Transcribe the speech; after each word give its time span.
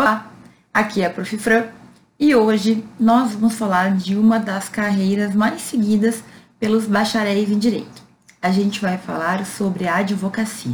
Olá, 0.00 0.32
aqui 0.72 1.02
é 1.02 1.06
a 1.08 1.10
Prof. 1.10 1.36
Fran 1.36 1.66
e 2.18 2.34
hoje 2.34 2.82
nós 2.98 3.32
vamos 3.32 3.56
falar 3.56 3.94
de 3.94 4.16
uma 4.16 4.38
das 4.38 4.66
carreiras 4.66 5.34
mais 5.34 5.60
seguidas 5.60 6.24
pelos 6.58 6.86
bacharéis 6.86 7.50
em 7.50 7.58
Direito. 7.58 8.02
A 8.40 8.50
gente 8.50 8.80
vai 8.80 8.96
falar 8.96 9.44
sobre 9.44 9.86
a 9.86 9.96
advocacia. 9.96 10.72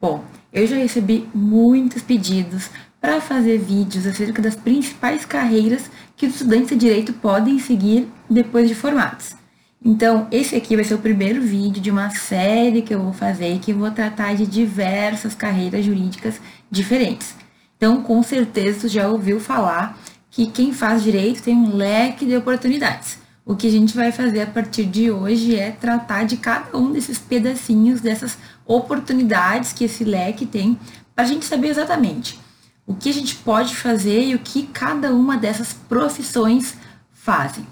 Bom, 0.00 0.24
eu 0.52 0.66
já 0.66 0.74
recebi 0.74 1.30
muitos 1.32 2.02
pedidos 2.02 2.68
para 3.00 3.20
fazer 3.20 3.58
vídeos 3.58 4.08
acerca 4.08 4.42
das 4.42 4.56
principais 4.56 5.24
carreiras 5.24 5.88
que 6.16 6.26
os 6.26 6.32
estudantes 6.32 6.70
de 6.70 6.78
direito 6.78 7.12
podem 7.12 7.60
seguir 7.60 8.08
depois 8.28 8.66
de 8.66 8.74
formados. 8.74 9.40
Então, 9.84 10.28
esse 10.30 10.54
aqui 10.54 10.76
vai 10.76 10.84
ser 10.84 10.94
o 10.94 10.98
primeiro 10.98 11.42
vídeo 11.42 11.82
de 11.82 11.90
uma 11.90 12.08
série 12.10 12.82
que 12.82 12.94
eu 12.94 13.02
vou 13.02 13.12
fazer 13.12 13.58
que 13.58 13.72
vou 13.72 13.90
tratar 13.90 14.34
de 14.34 14.46
diversas 14.46 15.34
carreiras 15.34 15.84
jurídicas 15.84 16.40
diferentes. 16.70 17.34
Então, 17.76 18.00
com 18.00 18.22
certeza, 18.22 18.80
você 18.80 18.88
já 18.88 19.08
ouviu 19.08 19.40
falar 19.40 19.98
que 20.30 20.46
quem 20.46 20.72
faz 20.72 21.02
direito 21.02 21.42
tem 21.42 21.56
um 21.56 21.74
leque 21.74 22.24
de 22.24 22.36
oportunidades. 22.36 23.18
O 23.44 23.56
que 23.56 23.66
a 23.66 23.70
gente 23.70 23.96
vai 23.96 24.12
fazer 24.12 24.42
a 24.42 24.46
partir 24.46 24.84
de 24.84 25.10
hoje 25.10 25.56
é 25.56 25.72
tratar 25.72 26.24
de 26.24 26.36
cada 26.36 26.78
um 26.78 26.92
desses 26.92 27.18
pedacinhos, 27.18 28.00
dessas 28.00 28.38
oportunidades 28.64 29.72
que 29.72 29.84
esse 29.84 30.04
leque 30.04 30.46
tem, 30.46 30.78
para 31.12 31.24
a 31.24 31.26
gente 31.26 31.44
saber 31.44 31.68
exatamente 31.68 32.38
o 32.86 32.94
que 32.94 33.08
a 33.08 33.12
gente 33.12 33.34
pode 33.36 33.76
fazer 33.76 34.26
e 34.26 34.34
o 34.34 34.38
que 34.38 34.64
cada 34.64 35.12
uma 35.12 35.36
dessas 35.36 35.72
profissões 35.72 36.76
fazem. 37.12 37.66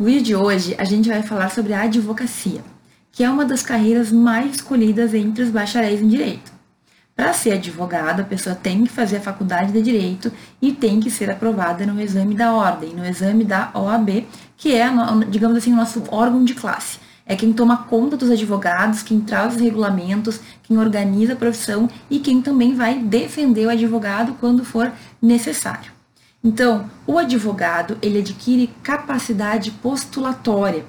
No 0.00 0.06
vídeo 0.06 0.22
de 0.22 0.34
hoje, 0.34 0.74
a 0.78 0.84
gente 0.84 1.10
vai 1.10 1.22
falar 1.22 1.50
sobre 1.50 1.74
a 1.74 1.82
advocacia, 1.82 2.62
que 3.12 3.22
é 3.22 3.28
uma 3.28 3.44
das 3.44 3.62
carreiras 3.62 4.10
mais 4.10 4.54
escolhidas 4.54 5.12
entre 5.12 5.44
os 5.44 5.50
bacharéis 5.50 6.00
em 6.00 6.08
direito. 6.08 6.50
Para 7.14 7.34
ser 7.34 7.52
advogado, 7.52 8.20
a 8.20 8.24
pessoa 8.24 8.56
tem 8.56 8.82
que 8.84 8.90
fazer 8.90 9.18
a 9.18 9.20
faculdade 9.20 9.72
de 9.72 9.82
direito 9.82 10.32
e 10.62 10.72
tem 10.72 11.00
que 11.00 11.10
ser 11.10 11.30
aprovada 11.30 11.84
no 11.84 12.00
exame 12.00 12.34
da 12.34 12.54
ordem, 12.54 12.94
no 12.94 13.04
exame 13.04 13.44
da 13.44 13.70
OAB, 13.74 14.24
que 14.56 14.74
é, 14.74 14.86
digamos 15.28 15.58
assim, 15.58 15.74
o 15.74 15.76
nosso 15.76 16.02
órgão 16.10 16.42
de 16.42 16.54
classe. 16.54 16.98
É 17.26 17.36
quem 17.36 17.52
toma 17.52 17.76
conta 17.76 18.16
dos 18.16 18.30
advogados, 18.30 19.02
quem 19.02 19.20
traz 19.20 19.54
os 19.54 19.60
regulamentos, 19.60 20.40
quem 20.62 20.78
organiza 20.78 21.34
a 21.34 21.36
profissão 21.36 21.90
e 22.08 22.20
quem 22.20 22.40
também 22.40 22.74
vai 22.74 22.98
defender 22.98 23.66
o 23.66 23.70
advogado 23.70 24.34
quando 24.40 24.64
for 24.64 24.90
necessário. 25.20 25.99
Então, 26.42 26.90
o 27.06 27.18
advogado, 27.18 27.98
ele 28.00 28.20
adquire 28.20 28.70
capacidade 28.82 29.70
postulatória. 29.70 30.84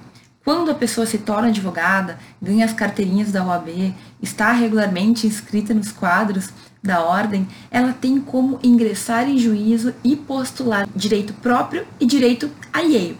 Quando 0.45 0.71
a 0.71 0.75
pessoa 0.75 1.05
se 1.05 1.19
torna 1.19 1.49
advogada, 1.49 2.17
ganha 2.41 2.65
as 2.65 2.73
carteirinhas 2.73 3.31
da 3.31 3.45
OAB, 3.45 3.93
está 4.21 4.51
regularmente 4.53 5.27
inscrita 5.27 5.73
nos 5.73 5.91
quadros 5.91 6.49
da 6.81 7.03
ordem, 7.03 7.47
ela 7.69 7.93
tem 7.93 8.19
como 8.19 8.59
ingressar 8.63 9.29
em 9.29 9.37
juízo 9.37 9.93
e 10.03 10.15
postular 10.15 10.87
direito 10.95 11.33
próprio 11.33 11.85
e 11.99 12.05
direito 12.05 12.49
alheio. 12.73 13.17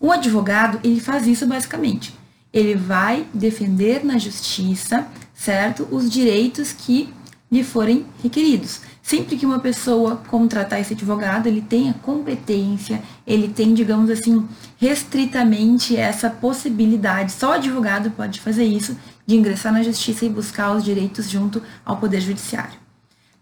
O 0.00 0.10
advogado, 0.10 0.80
ele 0.82 0.98
faz 0.98 1.26
isso 1.26 1.46
basicamente. 1.46 2.12
Ele 2.52 2.74
vai 2.74 3.26
defender 3.32 4.04
na 4.04 4.18
justiça, 4.18 5.06
certo, 5.34 5.86
os 5.90 6.10
direitos 6.10 6.72
que 6.72 7.12
lhe 7.50 7.62
forem 7.62 8.06
requeridos. 8.22 8.80
Sempre 9.06 9.36
que 9.36 9.46
uma 9.46 9.60
pessoa 9.60 10.16
contratar 10.26 10.80
esse 10.80 10.92
advogado, 10.92 11.46
ele 11.46 11.60
tem 11.60 11.88
a 11.88 11.94
competência, 11.94 13.00
ele 13.24 13.46
tem, 13.46 13.72
digamos 13.72 14.10
assim, 14.10 14.44
restritamente 14.78 15.96
essa 15.96 16.28
possibilidade, 16.28 17.30
só 17.30 17.50
o 17.50 17.52
advogado 17.52 18.10
pode 18.10 18.40
fazer 18.40 18.64
isso, 18.64 18.96
de 19.24 19.36
ingressar 19.36 19.72
na 19.72 19.84
justiça 19.84 20.24
e 20.24 20.28
buscar 20.28 20.72
os 20.72 20.82
direitos 20.82 21.30
junto 21.30 21.62
ao 21.84 21.98
Poder 21.98 22.20
Judiciário. 22.20 22.80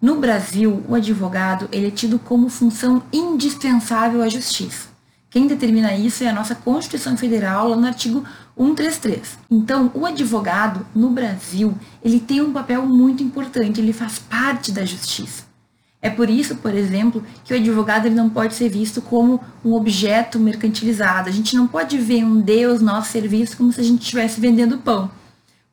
No 0.03 0.17
Brasil, 0.17 0.85
o 0.87 0.95
advogado 0.95 1.67
ele 1.73 1.87
é 1.87 1.91
tido 1.91 2.19
como 2.19 2.51
função 2.51 3.03
indispensável 3.11 4.23
à 4.23 4.29
justiça. 4.29 4.89
Quem 5.31 5.47
determina 5.47 5.97
isso 5.97 6.23
é 6.25 6.29
a 6.29 6.35
nossa 6.35 6.55
Constituição 6.55 7.17
Federal, 7.17 7.69
lá 7.69 7.77
no 7.77 7.87
artigo 7.87 8.23
133. 8.55 9.39
Então, 9.51 9.91
o 9.95 10.05
advogado 10.05 10.87
no 10.95 11.09
Brasil, 11.09 11.75
ele 12.05 12.21
tem 12.21 12.43
um 12.43 12.53
papel 12.53 12.85
muito 12.85 13.23
importante, 13.23 13.81
ele 13.81 13.95
faz 13.95 14.19
parte 14.19 14.71
da 14.71 14.85
justiça. 14.85 15.54
É 16.05 16.11
por 16.11 16.29
isso, 16.29 16.57
por 16.57 16.75
exemplo, 16.75 17.25
que 17.43 17.55
o 17.55 17.57
advogado 17.57 18.05
ele 18.05 18.15
não 18.15 18.29
pode 18.29 18.53
ser 18.53 18.69
visto 18.69 19.01
como 19.01 19.41
um 19.65 19.73
objeto 19.73 20.39
mercantilizado. 20.39 21.31
A 21.31 21.33
gente 21.33 21.57
não 21.57 21.67
pode 21.67 21.97
vender 21.97 22.69
os 22.69 22.83
nossos 22.83 23.11
serviços 23.11 23.55
como 23.55 23.73
se 23.73 23.81
a 23.81 23.83
gente 23.83 24.03
estivesse 24.03 24.39
vendendo 24.39 24.77
pão. 24.77 25.11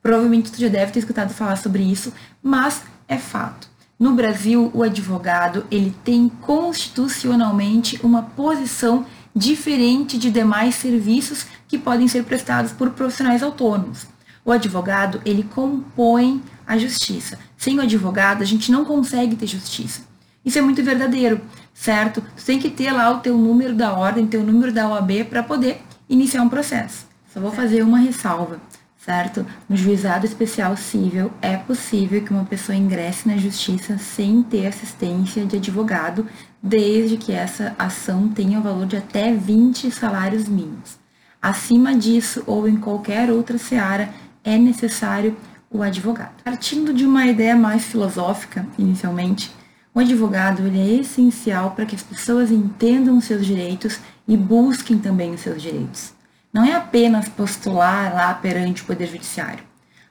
Provavelmente 0.02 0.50
tu 0.50 0.58
já 0.58 0.70
deve 0.70 0.94
ter 0.94 1.00
escutado 1.00 1.34
falar 1.34 1.58
sobre 1.58 1.84
isso, 1.84 2.14
mas 2.42 2.82
é 3.10 3.18
fato. 3.18 3.68
No 4.00 4.14
Brasil, 4.14 4.72
o 4.74 4.84
advogado 4.84 5.66
ele 5.70 5.94
tem 6.02 6.30
constitucionalmente 6.30 8.00
uma 8.02 8.24
posição 8.24 9.06
diferente 9.36 10.18
de 10.18 10.32
demais 10.32 10.76
serviços 10.76 11.46
que 11.68 11.78
podem 11.78 12.08
ser 12.08 12.24
prestados 12.24 12.72
por 12.72 12.92
profissionais 12.92 13.44
autônomos. 13.44 14.08
O 14.46 14.54
advogado, 14.54 15.22
ele 15.26 15.44
compõe 15.44 16.42
a 16.66 16.78
justiça. 16.78 17.38
Sem 17.58 17.78
o 17.78 17.82
advogado, 17.82 18.42
a 18.42 18.46
gente 18.46 18.72
não 18.72 18.86
consegue 18.86 19.36
ter 19.36 19.46
justiça. 19.46 20.10
Isso 20.44 20.58
é 20.58 20.62
muito 20.62 20.84
verdadeiro, 20.84 21.40
certo? 21.74 22.24
Você 22.36 22.54
tem 22.54 22.60
que 22.60 22.70
ter 22.70 22.92
lá 22.92 23.12
o 23.12 23.20
teu 23.20 23.38
número 23.38 23.76
da 23.76 23.94
ordem, 23.94 24.26
teu 24.26 24.44
número 24.44 24.72
da 24.72 24.90
OAB 24.90 25.26
para 25.30 25.44
poder 25.44 25.82
iniciar 26.10 26.42
um 26.42 26.50
processo. 26.50 27.06
Só 27.32 27.40
vou 27.40 27.52
fazer 27.52 27.84
uma 27.84 28.00
ressalva, 28.00 28.60
certo? 28.98 29.46
No 29.70 29.78
juizado 29.78 30.26
especial 30.26 30.76
civil 30.76 31.32
é 31.42 31.56
possível 31.58 32.24
que 32.24 32.32
uma 32.32 32.44
pessoa 32.44 32.76
ingresse 32.76 33.28
na 33.28 33.38
justiça 33.38 33.98
sem 34.00 34.42
ter 34.42 34.66
assistência 34.66 35.46
de 35.46 35.58
advogado, 35.58 36.28
desde 36.62 37.18
que 37.18 37.32
essa 37.32 37.76
ação 37.78 38.28
tenha 38.28 38.60
o 38.60 38.64
valor 38.64 38.88
de 38.88 38.98
até 38.98 39.32
20 39.32 39.92
salários 39.92 40.48
mínimos. 40.48 41.00
Acima 41.42 41.96
disso 41.96 42.44
ou 42.46 42.68
em 42.68 42.78
qualquer 42.78 43.32
outra 43.32 43.58
seara, 43.58 44.10
é 44.44 44.58
necessário 44.58 45.38
o 45.70 45.82
advogado. 45.82 46.34
Partindo 46.44 46.94
de 46.94 47.06
uma 47.06 47.26
ideia 47.26 47.56
mais 47.56 47.86
filosófica, 47.86 48.68
inicialmente, 48.78 49.52
o 49.94 50.00
advogado 50.00 50.66
ele 50.66 50.80
é 50.80 51.02
essencial 51.02 51.72
para 51.72 51.86
que 51.86 51.96
as 51.96 52.04
pessoas 52.04 52.50
entendam 52.50 53.18
os 53.18 53.26
seus 53.26 53.46
direitos 53.46 54.00
e 54.26 54.38
busquem 54.38 54.98
também 54.98 55.34
os 55.34 55.42
seus 55.42 55.62
direitos. 55.62 56.14
Não 56.54 56.64
é 56.64 56.74
apenas 56.74 57.28
postular 57.28 58.14
lá 58.14 58.34
perante 58.34 58.82
o 58.82 58.86
Poder 58.86 59.08
Judiciário. 59.08 59.64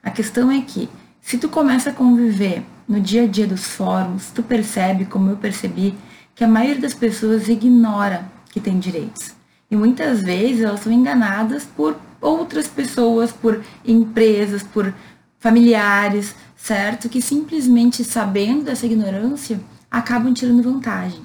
A 0.03 0.11
questão 0.11 0.51
é 0.51 0.61
que, 0.61 0.87
se 1.19 1.37
tu 1.37 1.49
começa 1.49 1.89
a 1.89 1.93
conviver 1.93 2.63
no 2.87 2.99
dia 2.99 3.23
a 3.23 3.27
dia 3.27 3.47
dos 3.47 3.67
fóruns, 3.67 4.31
tu 4.31 4.43
percebe, 4.43 5.05
como 5.05 5.31
eu 5.31 5.37
percebi, 5.37 5.95
que 6.35 6.43
a 6.43 6.47
maioria 6.47 6.81
das 6.81 6.93
pessoas 6.93 7.47
ignora 7.47 8.25
que 8.51 8.59
tem 8.59 8.79
direitos. 8.79 9.33
E 9.69 9.75
muitas 9.75 10.21
vezes 10.21 10.61
elas 10.61 10.81
são 10.81 10.91
enganadas 10.91 11.63
por 11.63 11.95
outras 12.19 12.67
pessoas, 12.67 13.31
por 13.31 13.63
empresas, 13.85 14.61
por 14.61 14.93
familiares, 15.39 16.35
certo? 16.61 17.09
Que 17.09 17.21
simplesmente 17.21 18.03
sabendo 18.03 18.65
dessa 18.65 18.85
ignorância 18.85 19.59
acabam 19.89 20.33
tirando 20.33 20.61
vantagem. 20.61 21.21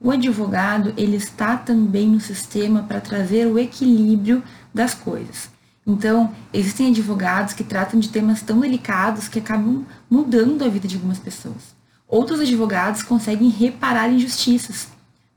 O 0.00 0.10
advogado, 0.10 0.94
ele 0.96 1.16
está 1.16 1.56
também 1.56 2.08
no 2.08 2.20
sistema 2.20 2.82
para 2.82 3.00
trazer 3.00 3.46
o 3.46 3.58
equilíbrio 3.58 4.42
das 4.72 4.94
coisas. 4.94 5.50
Então, 5.86 6.32
existem 6.52 6.88
advogados 6.88 7.52
que 7.52 7.64
tratam 7.64 7.98
de 7.98 8.08
temas 8.08 8.42
tão 8.42 8.60
delicados 8.60 9.28
que 9.28 9.38
acabam 9.38 9.84
mudando 10.08 10.64
a 10.64 10.68
vida 10.68 10.86
de 10.86 10.96
algumas 10.96 11.18
pessoas. 11.18 11.76
Outros 12.06 12.40
advogados 12.40 13.02
conseguem 13.02 13.48
reparar 13.48 14.08
injustiças, 14.08 14.88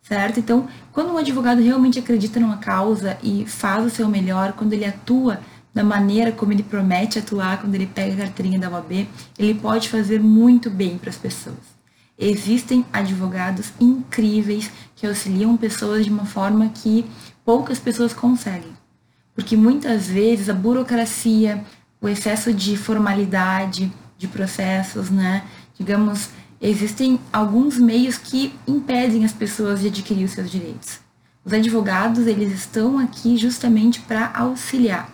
certo? 0.04 0.40
Então, 0.40 0.68
quando 0.94 1.12
um 1.12 1.18
advogado 1.18 1.62
realmente 1.62 2.00
acredita 2.00 2.40
numa 2.40 2.58
causa 2.58 3.18
e 3.24 3.46
faz 3.46 3.86
o 3.86 3.90
seu 3.90 4.08
melhor, 4.08 4.54
quando 4.54 4.74
ele 4.74 4.86
atua 4.86 5.40
da 5.74 5.84
maneira 5.84 6.32
como 6.32 6.52
ele 6.52 6.64
promete 6.64 7.20
atuar, 7.20 7.62
quando 7.62 7.76
ele 7.76 7.88
pega 7.88 8.14
a 8.14 8.18
carteirinha 8.18 8.60
da 8.60 8.70
OAB, 8.70 9.08
ele 9.38 9.54
pode 9.54 9.90
fazer 9.90 10.20
muito 10.20 10.70
bem 10.70 10.98
para 10.98 11.10
as 11.10 11.18
pessoas. 11.18 11.82
Existem 12.18 12.86
advogados 12.92 13.72
incríveis 13.80 14.70
que 14.96 15.08
auxiliam 15.08 15.58
pessoas 15.58 16.06
de 16.06 16.12
uma 16.12 16.26
forma 16.26 16.70
que 16.70 17.06
poucas 17.44 17.80
pessoas 17.80 18.14
conseguem. 18.14 18.72
Porque 19.34 19.56
muitas 19.56 20.08
vezes 20.08 20.50
a 20.50 20.54
burocracia, 20.54 21.64
o 22.00 22.08
excesso 22.08 22.54
de 22.54 22.78
formalidade 22.78 23.92
de 24.18 24.28
processos, 24.28 25.10
né, 25.10 25.44
digamos, 25.78 26.30
existem 26.62 27.20
alguns 27.34 27.80
meios 27.80 28.18
que 28.18 28.54
impedem 28.68 29.26
as 29.26 29.34
pessoas 29.34 29.80
de 29.80 29.88
adquirir 29.88 30.26
os 30.26 30.32
seus 30.32 30.52
direitos. 30.52 31.00
Os 31.44 31.54
advogados, 31.54 32.28
eles 32.28 32.54
estão 32.54 33.00
aqui 33.00 33.36
justamente 33.36 34.00
para 34.02 34.32
auxiliar, 34.36 35.10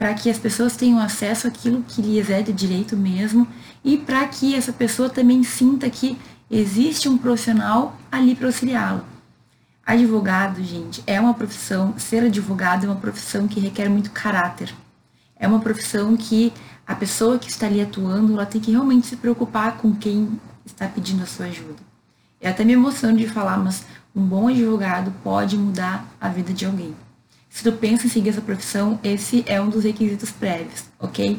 para 0.00 0.14
que 0.14 0.30
as 0.30 0.38
pessoas 0.38 0.78
tenham 0.78 0.98
acesso 0.98 1.46
àquilo 1.46 1.84
que 1.86 2.00
lhes 2.00 2.30
é 2.30 2.40
de 2.40 2.54
direito 2.54 2.96
mesmo 2.96 3.46
e 3.84 3.98
para 3.98 4.26
que 4.26 4.54
essa 4.54 4.72
pessoa 4.72 5.10
também 5.10 5.42
sinta 5.42 5.90
que 5.90 6.18
existe 6.50 7.06
um 7.06 7.18
profissional 7.18 7.94
ali 8.10 8.34
para 8.34 8.46
auxiliá-la. 8.46 9.04
Advogado, 9.84 10.64
gente, 10.64 11.02
é 11.06 11.20
uma 11.20 11.34
profissão, 11.34 11.92
ser 11.98 12.24
advogado 12.24 12.86
é 12.86 12.88
uma 12.88 12.96
profissão 12.96 13.46
que 13.46 13.60
requer 13.60 13.90
muito 13.90 14.10
caráter. 14.10 14.74
É 15.36 15.46
uma 15.46 15.60
profissão 15.60 16.16
que 16.16 16.50
A 16.86 16.94
pessoa 16.94 17.38
que 17.38 17.50
está 17.50 17.66
ali 17.66 17.80
atuando, 17.80 18.32
ela 18.32 18.46
tem 18.46 18.60
que 18.60 18.72
realmente 18.72 19.06
se 19.06 19.16
preocupar 19.16 19.76
com 19.76 19.94
quem 19.94 20.40
está 20.66 20.88
pedindo 20.88 21.22
a 21.22 21.26
sua 21.26 21.46
ajuda. 21.46 21.76
Eu 22.40 22.50
até 22.50 22.64
me 22.64 22.72
emociono 22.72 23.16
de 23.16 23.28
falar, 23.28 23.58
mas 23.58 23.84
um 24.16 24.24
bom 24.24 24.48
advogado 24.48 25.12
pode 25.22 25.56
mudar 25.56 26.04
a 26.20 26.28
vida 26.28 26.52
de 26.52 26.64
alguém. 26.66 26.96
Se 27.50 27.64
tu 27.64 27.72
pensa 27.72 28.06
em 28.06 28.08
seguir 28.08 28.30
essa 28.30 28.40
profissão, 28.40 28.98
esse 29.02 29.44
é 29.46 29.60
um 29.60 29.68
dos 29.68 29.82
requisitos 29.82 30.30
prévios, 30.30 30.84
ok? 31.00 31.38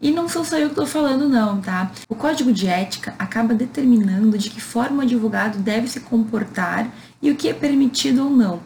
E 0.00 0.12
não 0.12 0.28
sou 0.28 0.44
só 0.44 0.56
eu 0.56 0.68
que 0.68 0.72
estou 0.72 0.86
falando, 0.86 1.28
não, 1.28 1.60
tá? 1.60 1.90
O 2.08 2.14
código 2.14 2.52
de 2.52 2.68
ética 2.68 3.12
acaba 3.18 3.52
determinando 3.52 4.38
de 4.38 4.48
que 4.48 4.60
forma 4.60 4.98
o 4.98 5.02
advogado 5.02 5.58
deve 5.58 5.88
se 5.88 5.98
comportar 5.98 6.88
e 7.20 7.30
o 7.32 7.34
que 7.34 7.48
é 7.48 7.52
permitido 7.52 8.24
ou 8.24 8.30
não. 8.30 8.60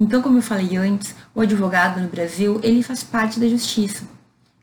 Então, 0.00 0.22
como 0.22 0.38
eu 0.38 0.42
falei 0.42 0.78
antes, 0.78 1.14
o 1.34 1.42
advogado 1.42 2.00
no 2.00 2.08
Brasil, 2.08 2.58
ele 2.62 2.82
faz 2.82 3.04
parte 3.04 3.38
da 3.38 3.46
justiça. 3.46 4.04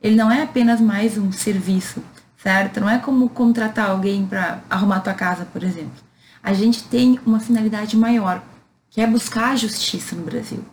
Ele 0.01 0.15
não 0.15 0.31
é 0.31 0.41
apenas 0.41 0.81
mais 0.81 1.15
um 1.15 1.31
serviço, 1.31 2.01
certo? 2.41 2.81
Não 2.81 2.89
é 2.89 2.97
como 2.97 3.29
contratar 3.29 3.91
alguém 3.91 4.25
para 4.25 4.63
arrumar 4.67 5.01
tua 5.01 5.13
casa, 5.13 5.45
por 5.45 5.63
exemplo. 5.63 6.03
A 6.41 6.53
gente 6.53 6.83
tem 6.85 7.19
uma 7.23 7.39
finalidade 7.39 7.95
maior, 7.95 8.41
que 8.89 8.99
é 8.99 9.05
buscar 9.05 9.51
a 9.51 9.55
justiça 9.55 10.15
no 10.15 10.23
Brasil. 10.23 10.65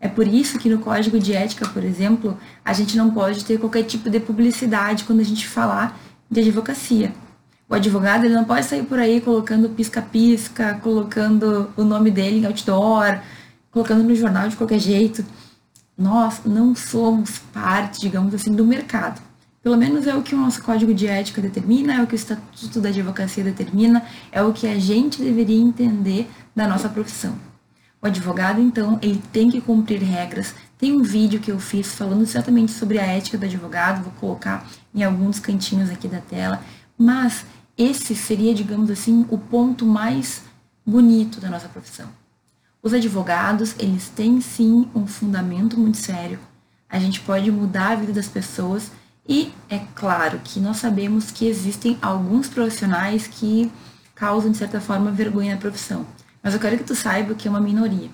É 0.00 0.08
por 0.08 0.26
isso 0.26 0.58
que 0.58 0.68
no 0.68 0.78
código 0.78 1.18
de 1.18 1.32
ética, 1.32 1.66
por 1.68 1.82
exemplo, 1.82 2.38
a 2.64 2.72
gente 2.72 2.96
não 2.96 3.10
pode 3.10 3.44
ter 3.44 3.58
qualquer 3.58 3.82
tipo 3.82 4.08
de 4.08 4.20
publicidade 4.20 5.04
quando 5.04 5.20
a 5.20 5.24
gente 5.24 5.46
falar 5.48 5.98
de 6.30 6.40
advocacia. 6.40 7.12
O 7.68 7.74
advogado 7.74 8.24
ele 8.24 8.34
não 8.34 8.44
pode 8.44 8.64
sair 8.64 8.84
por 8.84 8.98
aí 8.98 9.20
colocando 9.20 9.68
pisca-pisca, 9.68 10.78
colocando 10.82 11.70
o 11.76 11.84
nome 11.84 12.10
dele 12.10 12.38
em 12.38 12.46
outdoor, 12.46 13.18
colocando 13.70 14.02
no 14.04 14.14
jornal 14.14 14.48
de 14.48 14.56
qualquer 14.56 14.78
jeito. 14.78 15.24
Nós 15.96 16.42
não 16.44 16.74
somos 16.74 17.38
parte, 17.52 18.00
digamos 18.00 18.32
assim, 18.34 18.52
do 18.52 18.64
mercado. 18.64 19.20
Pelo 19.62 19.76
menos 19.76 20.06
é 20.06 20.14
o 20.14 20.22
que 20.22 20.34
o 20.34 20.38
nosso 20.38 20.62
código 20.62 20.94
de 20.94 21.06
ética 21.08 21.42
determina, 21.42 21.94
é 21.94 22.02
o 22.02 22.06
que 22.06 22.14
o 22.14 22.16
estatuto 22.16 22.80
da 22.80 22.88
advocacia 22.88 23.42
determina, 23.42 24.02
é 24.30 24.40
o 24.40 24.52
que 24.52 24.66
a 24.66 24.78
gente 24.78 25.20
deveria 25.20 25.60
entender 25.60 26.30
da 26.54 26.66
nossa 26.66 26.88
profissão. 26.88 27.34
O 28.00 28.06
advogado, 28.06 28.60
então, 28.60 28.98
ele 29.02 29.20
tem 29.32 29.50
que 29.50 29.60
cumprir 29.60 30.00
regras. 30.02 30.54
Tem 30.78 30.92
um 30.92 31.02
vídeo 31.02 31.40
que 31.40 31.50
eu 31.50 31.58
fiz 31.58 31.94
falando 31.94 32.22
exatamente 32.22 32.70
sobre 32.72 32.98
a 32.98 33.06
ética 33.06 33.36
do 33.36 33.44
advogado, 33.44 34.04
vou 34.04 34.12
colocar 34.12 34.68
em 34.94 35.02
alguns 35.02 35.40
cantinhos 35.40 35.90
aqui 35.90 36.06
da 36.06 36.20
tela. 36.20 36.62
Mas 36.96 37.44
esse 37.76 38.14
seria, 38.14 38.54
digamos 38.54 38.90
assim, 38.90 39.26
o 39.28 39.36
ponto 39.36 39.84
mais 39.84 40.42
bonito 40.86 41.40
da 41.40 41.50
nossa 41.50 41.68
profissão. 41.68 42.08
Os 42.80 42.92
advogados, 42.92 43.74
eles 43.78 44.08
têm 44.08 44.40
sim 44.40 44.88
um 44.94 45.06
fundamento 45.06 45.78
muito 45.78 45.98
sério. 45.98 46.38
A 46.88 46.98
gente 46.98 47.20
pode 47.20 47.50
mudar 47.50 47.90
a 47.90 47.96
vida 47.96 48.12
das 48.12 48.28
pessoas 48.28 48.92
e 49.28 49.52
é 49.68 49.80
claro 49.94 50.40
que 50.42 50.58
nós 50.60 50.78
sabemos 50.78 51.30
que 51.30 51.46
existem 51.46 51.98
alguns 52.00 52.48
profissionais 52.48 53.26
que 53.26 53.70
causam, 54.14 54.50
de 54.50 54.56
certa 54.56 54.80
forma, 54.80 55.10
vergonha 55.10 55.54
na 55.54 55.60
profissão. 55.60 56.06
Mas 56.42 56.54
eu 56.54 56.60
quero 56.60 56.78
que 56.78 56.84
tu 56.84 56.94
saiba 56.94 57.34
que 57.34 57.48
é 57.48 57.50
uma 57.50 57.60
minoria. 57.60 58.10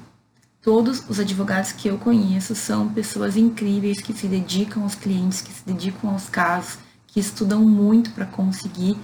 Todos 0.62 1.04
os 1.08 1.20
advogados 1.20 1.72
que 1.72 1.88
eu 1.88 1.98
conheço 1.98 2.54
são 2.54 2.88
pessoas 2.88 3.36
incríveis 3.36 4.00
que 4.00 4.14
se 4.14 4.26
dedicam 4.26 4.82
aos 4.82 4.94
clientes, 4.94 5.42
que 5.42 5.52
se 5.52 5.64
dedicam 5.66 6.10
aos 6.10 6.28
casos, 6.28 6.78
que 7.06 7.20
estudam 7.20 7.60
muito 7.60 8.10
para 8.12 8.24
conseguir 8.24 8.96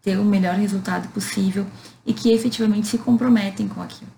ter 0.00 0.16
o 0.16 0.24
melhor 0.24 0.54
resultado 0.54 1.08
possível 1.08 1.66
e 2.06 2.14
que 2.14 2.30
efetivamente 2.30 2.86
se 2.86 2.98
comprometem 2.98 3.66
com 3.68 3.82
aquilo. 3.82 4.10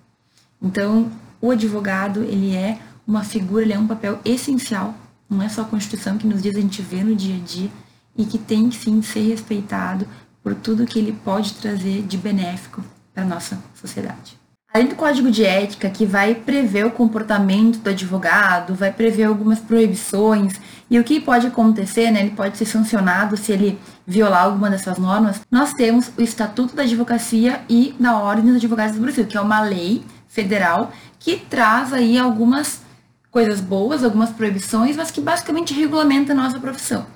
Então, 0.60 1.10
o 1.40 1.50
advogado, 1.50 2.22
ele 2.22 2.54
é 2.54 2.78
uma 3.06 3.24
figura, 3.24 3.62
ele 3.62 3.72
é 3.72 3.78
um 3.78 3.86
papel 3.86 4.20
essencial, 4.24 4.94
não 5.28 5.42
é 5.42 5.48
só 5.48 5.62
a 5.62 5.64
Constituição 5.64 6.18
que 6.18 6.26
nos 6.26 6.42
diz 6.42 6.54
a 6.56 6.60
gente 6.60 6.82
vê 6.82 7.02
no 7.02 7.16
dia 7.16 7.36
a 7.36 7.38
dia 7.38 7.70
e 8.16 8.24
que 8.24 8.36
tem 8.36 8.68
que 8.68 8.76
sim 8.76 9.00
ser 9.00 9.28
respeitado 9.28 10.06
por 10.42 10.54
tudo 10.54 10.86
que 10.86 10.98
ele 10.98 11.12
pode 11.24 11.54
trazer 11.54 12.02
de 12.02 12.16
benéfico 12.18 12.84
para 13.14 13.22
a 13.22 13.26
nossa 13.26 13.58
sociedade. 13.74 14.39
Além 14.72 14.86
do 14.86 14.94
código 14.94 15.32
de 15.32 15.44
ética, 15.44 15.90
que 15.90 16.06
vai 16.06 16.32
prever 16.32 16.86
o 16.86 16.92
comportamento 16.92 17.80
do 17.80 17.90
advogado, 17.90 18.72
vai 18.72 18.92
prever 18.92 19.24
algumas 19.24 19.58
proibições 19.58 20.60
e 20.88 20.96
o 20.96 21.02
que 21.02 21.20
pode 21.20 21.48
acontecer, 21.48 22.12
né? 22.12 22.20
Ele 22.20 22.30
pode 22.30 22.56
ser 22.56 22.66
sancionado 22.66 23.36
se 23.36 23.50
ele 23.50 23.80
violar 24.06 24.44
alguma 24.44 24.70
dessas 24.70 24.96
normas. 24.96 25.40
Nós 25.50 25.74
temos 25.74 26.12
o 26.16 26.22
Estatuto 26.22 26.76
da 26.76 26.84
Advocacia 26.84 27.62
e 27.68 27.96
da 27.98 28.16
Ordem 28.16 28.44
dos 28.44 28.56
Advogados 28.56 28.94
do 28.94 29.02
Brasil, 29.02 29.26
que 29.26 29.36
é 29.36 29.40
uma 29.40 29.60
lei 29.60 30.04
federal 30.28 30.92
que 31.18 31.36
traz 31.36 31.92
aí 31.92 32.16
algumas 32.16 32.80
coisas 33.28 33.60
boas, 33.60 34.04
algumas 34.04 34.30
proibições, 34.30 34.96
mas 34.96 35.10
que 35.10 35.20
basicamente 35.20 35.74
regulamenta 35.74 36.32
a 36.32 36.36
nossa 36.36 36.60
profissão. 36.60 37.06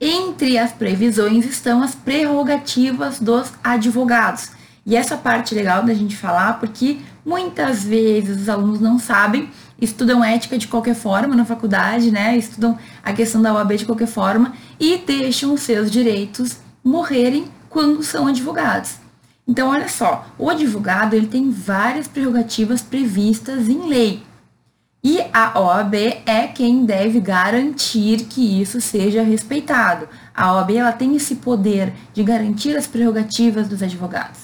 Entre 0.00 0.56
as 0.56 0.70
previsões 0.70 1.46
estão 1.46 1.82
as 1.82 1.96
prerrogativas 1.96 3.18
dos 3.18 3.52
advogados 3.62 4.61
e 4.84 4.96
essa 4.96 5.16
parte 5.16 5.54
legal 5.54 5.84
da 5.84 5.94
gente 5.94 6.16
falar, 6.16 6.58
porque 6.58 6.98
muitas 7.24 7.84
vezes 7.84 8.42
os 8.42 8.48
alunos 8.48 8.80
não 8.80 8.98
sabem, 8.98 9.48
estudam 9.80 10.24
ética 10.24 10.58
de 10.58 10.66
qualquer 10.66 10.94
forma 10.94 11.36
na 11.36 11.44
faculdade, 11.44 12.10
né? 12.10 12.36
Estudam 12.36 12.76
a 13.02 13.12
questão 13.12 13.40
da 13.40 13.54
OAB 13.54 13.76
de 13.76 13.86
qualquer 13.86 14.08
forma 14.08 14.52
e 14.78 14.98
deixam 14.98 15.54
os 15.54 15.60
seus 15.60 15.90
direitos 15.90 16.58
morrerem 16.82 17.46
quando 17.68 18.02
são 18.02 18.26
advogados. 18.26 18.96
Então, 19.46 19.68
olha 19.70 19.88
só, 19.88 20.26
o 20.38 20.50
advogado 20.50 21.14
ele 21.14 21.26
tem 21.26 21.50
várias 21.50 22.08
prerrogativas 22.08 22.82
previstas 22.82 23.68
em 23.68 23.88
lei. 23.88 24.22
E 25.04 25.18
a 25.32 25.60
OAB 25.60 25.94
é 26.26 26.46
quem 26.46 26.84
deve 26.84 27.18
garantir 27.18 28.24
que 28.26 28.60
isso 28.60 28.80
seja 28.80 29.22
respeitado. 29.22 30.08
A 30.32 30.54
OAB 30.54 30.76
ela 30.76 30.92
tem 30.92 31.16
esse 31.16 31.36
poder 31.36 31.92
de 32.14 32.22
garantir 32.22 32.76
as 32.76 32.86
prerrogativas 32.86 33.68
dos 33.68 33.82
advogados. 33.82 34.41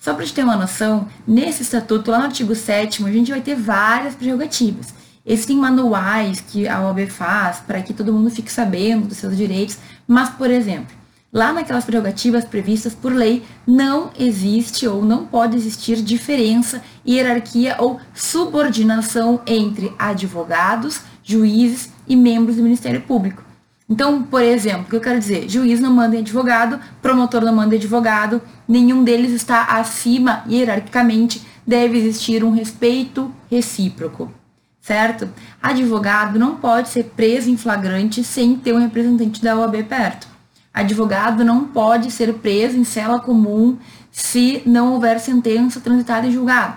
Só 0.00 0.14
para 0.14 0.24
gente 0.24 0.34
ter 0.34 0.44
uma 0.44 0.56
noção, 0.56 1.06
nesse 1.28 1.62
estatuto, 1.62 2.10
lá 2.10 2.20
no 2.20 2.24
artigo 2.24 2.54
7 2.54 3.04
a 3.04 3.12
gente 3.12 3.30
vai 3.30 3.42
ter 3.42 3.54
várias 3.54 4.14
prerrogativas. 4.14 4.94
Existem 5.26 5.58
manuais 5.58 6.40
que 6.40 6.66
a 6.66 6.80
OAB 6.80 7.06
faz 7.06 7.58
para 7.58 7.82
que 7.82 7.92
todo 7.92 8.10
mundo 8.10 8.30
fique 8.30 8.50
sabendo 8.50 9.08
dos 9.08 9.18
seus 9.18 9.36
direitos, 9.36 9.76
mas, 10.08 10.30
por 10.30 10.50
exemplo, 10.50 10.96
lá 11.30 11.52
naquelas 11.52 11.84
prerrogativas 11.84 12.46
previstas 12.46 12.94
por 12.94 13.12
lei, 13.12 13.44
não 13.66 14.10
existe 14.18 14.88
ou 14.88 15.04
não 15.04 15.26
pode 15.26 15.54
existir 15.54 15.96
diferença, 16.00 16.82
hierarquia 17.06 17.76
ou 17.78 18.00
subordinação 18.14 19.42
entre 19.46 19.92
advogados, 19.98 21.02
juízes 21.22 21.90
e 22.08 22.16
membros 22.16 22.56
do 22.56 22.62
Ministério 22.62 23.02
Público. 23.02 23.49
Então, 23.90 24.22
por 24.22 24.40
exemplo, 24.40 24.82
o 24.82 24.84
que 24.84 24.94
eu 24.94 25.00
quero 25.00 25.18
dizer? 25.18 25.48
Juiz 25.48 25.80
não 25.80 25.92
manda 25.92 26.14
em 26.14 26.20
advogado, 26.20 26.78
promotor 27.02 27.44
não 27.44 27.52
manda 27.52 27.74
em 27.74 27.78
advogado, 27.78 28.40
nenhum 28.68 29.02
deles 29.02 29.32
está 29.32 29.64
acima 29.64 30.44
hierarquicamente, 30.48 31.44
deve 31.66 31.98
existir 31.98 32.44
um 32.44 32.52
respeito 32.52 33.34
recíproco, 33.50 34.32
certo? 34.80 35.28
Advogado 35.60 36.38
não 36.38 36.54
pode 36.54 36.88
ser 36.88 37.02
preso 37.16 37.50
em 37.50 37.56
flagrante 37.56 38.22
sem 38.22 38.56
ter 38.56 38.72
um 38.72 38.78
representante 38.78 39.42
da 39.42 39.58
OAB 39.58 39.82
perto. 39.82 40.28
Advogado 40.72 41.44
não 41.44 41.64
pode 41.64 42.12
ser 42.12 42.34
preso 42.34 42.78
em 42.78 42.84
cela 42.84 43.18
comum 43.18 43.76
se 44.12 44.62
não 44.64 44.92
houver 44.92 45.18
sentença 45.18 45.80
transitada 45.80 46.28
em 46.28 46.32
julgado. 46.32 46.76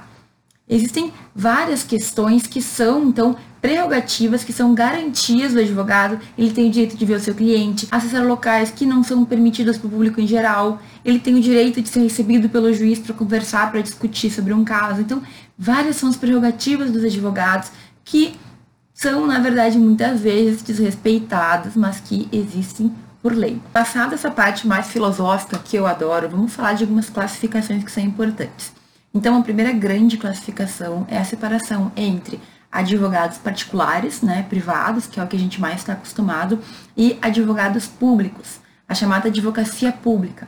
Existem 0.67 1.13
várias 1.35 1.83
questões 1.83 2.47
que 2.47 2.59
são, 2.59 3.03
então, 3.03 3.35
prerrogativas 3.63 4.43
que 4.43 4.51
são 4.51 4.75
garantias 4.75 5.53
do 5.53 5.59
advogado. 5.61 6.19
Ele 6.37 6.51
tem 6.51 6.67
o 6.67 6.69
direito 6.69 6.97
de 6.97 7.05
ver 7.05 7.13
o 7.13 7.19
seu 7.21 7.33
cliente, 7.33 7.87
acessar 7.89 8.21
locais 8.27 8.69
que 8.69 8.85
não 8.85 9.01
são 9.01 9.23
permitidos 9.23 9.77
para 9.77 9.87
o 9.87 9.89
público 9.89 10.19
em 10.19 10.27
geral. 10.27 10.81
Ele 11.05 11.17
tem 11.17 11.33
o 11.35 11.39
direito 11.39 11.81
de 11.81 11.87
ser 11.87 12.01
recebido 12.01 12.49
pelo 12.49 12.73
juiz 12.73 12.99
para 12.99 13.15
conversar, 13.15 13.71
para 13.71 13.79
discutir 13.79 14.29
sobre 14.29 14.51
um 14.51 14.65
caso. 14.65 14.99
Então, 14.99 15.23
várias 15.57 15.95
são 15.95 16.09
as 16.09 16.17
prerrogativas 16.17 16.91
dos 16.91 17.05
advogados 17.05 17.71
que 18.03 18.35
são, 18.93 19.25
na 19.25 19.39
verdade, 19.39 19.77
muitas 19.77 20.19
vezes 20.19 20.61
desrespeitadas, 20.61 21.73
mas 21.77 22.01
que 22.01 22.27
existem 22.33 22.93
por 23.21 23.33
lei. 23.33 23.61
Passada 23.71 24.13
essa 24.13 24.29
parte 24.29 24.67
mais 24.67 24.87
filosófica 24.87 25.57
que 25.57 25.77
eu 25.77 25.87
adoro, 25.87 26.27
vamos 26.27 26.53
falar 26.53 26.73
de 26.73 26.83
algumas 26.83 27.09
classificações 27.09 27.81
que 27.81 27.91
são 27.91 28.03
importantes. 28.03 28.73
Então, 29.13 29.37
a 29.37 29.41
primeira 29.41 29.71
grande 29.71 30.17
classificação 30.17 31.07
é 31.07 31.17
a 31.17 31.23
separação 31.23 31.93
entre 31.95 32.41
advogados 32.73 33.37
particulares, 33.37 34.23
né, 34.23 34.43
privados, 34.49 35.05
que 35.05 35.19
é 35.19 35.23
o 35.23 35.27
que 35.27 35.35
a 35.35 35.39
gente 35.39 35.61
mais 35.61 35.81
está 35.81 35.93
acostumado, 35.93 36.59
e 36.97 37.19
advogados 37.21 37.85
públicos, 37.85 38.59
a 38.89 38.95
chamada 38.95 39.27
advocacia 39.27 39.91
pública. 39.91 40.47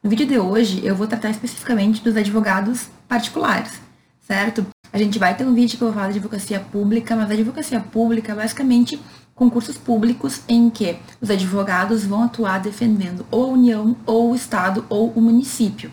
No 0.00 0.08
vídeo 0.08 0.26
de 0.26 0.38
hoje 0.38 0.86
eu 0.86 0.94
vou 0.94 1.08
tratar 1.08 1.30
especificamente 1.30 2.00
dos 2.00 2.16
advogados 2.16 2.88
particulares, 3.08 3.72
certo? 4.20 4.64
A 4.92 4.98
gente 4.98 5.18
vai 5.18 5.36
ter 5.36 5.44
um 5.44 5.52
vídeo 5.52 5.76
que 5.76 5.82
eu 5.82 5.88
vou 5.88 5.94
falar 5.94 6.12
de 6.12 6.18
advocacia 6.18 6.60
pública, 6.60 7.16
mas 7.16 7.28
a 7.28 7.34
advocacia 7.34 7.80
pública 7.80 8.30
é 8.30 8.34
basicamente 8.36 9.00
concursos 9.34 9.76
públicos 9.76 10.42
em 10.48 10.70
que 10.70 10.96
os 11.20 11.28
advogados 11.28 12.04
vão 12.04 12.22
atuar 12.22 12.60
defendendo 12.60 13.26
ou 13.32 13.46
a 13.46 13.48
União, 13.48 13.96
ou 14.06 14.30
o 14.30 14.36
Estado, 14.36 14.86
ou 14.88 15.10
o 15.10 15.20
município. 15.20 15.90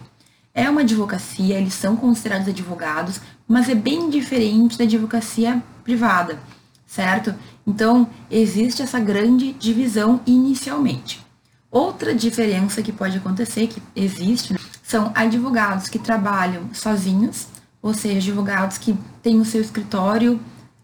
É 0.53 0.69
uma 0.69 0.81
advocacia, 0.81 1.57
eles 1.57 1.73
são 1.73 1.95
considerados 1.95 2.47
advogados, 2.47 3.21
mas 3.47 3.69
é 3.69 3.75
bem 3.75 4.09
diferente 4.09 4.77
da 4.77 4.83
advocacia 4.83 5.63
privada, 5.83 6.39
certo? 6.85 7.33
Então, 7.65 8.07
existe 8.29 8.81
essa 8.81 8.99
grande 8.99 9.53
divisão 9.53 10.19
inicialmente. 10.25 11.25
Outra 11.71 12.13
diferença 12.13 12.81
que 12.81 12.91
pode 12.91 13.17
acontecer, 13.17 13.67
que 13.67 13.81
existe, 13.95 14.51
né, 14.51 14.59
são 14.83 15.09
advogados 15.15 15.87
que 15.87 15.97
trabalham 15.97 16.63
sozinhos, 16.73 17.47
ou 17.81 17.93
seja, 17.93 18.29
advogados 18.29 18.77
que 18.77 18.93
têm 19.23 19.39
o 19.39 19.45
seu 19.45 19.61
escritório 19.61 20.37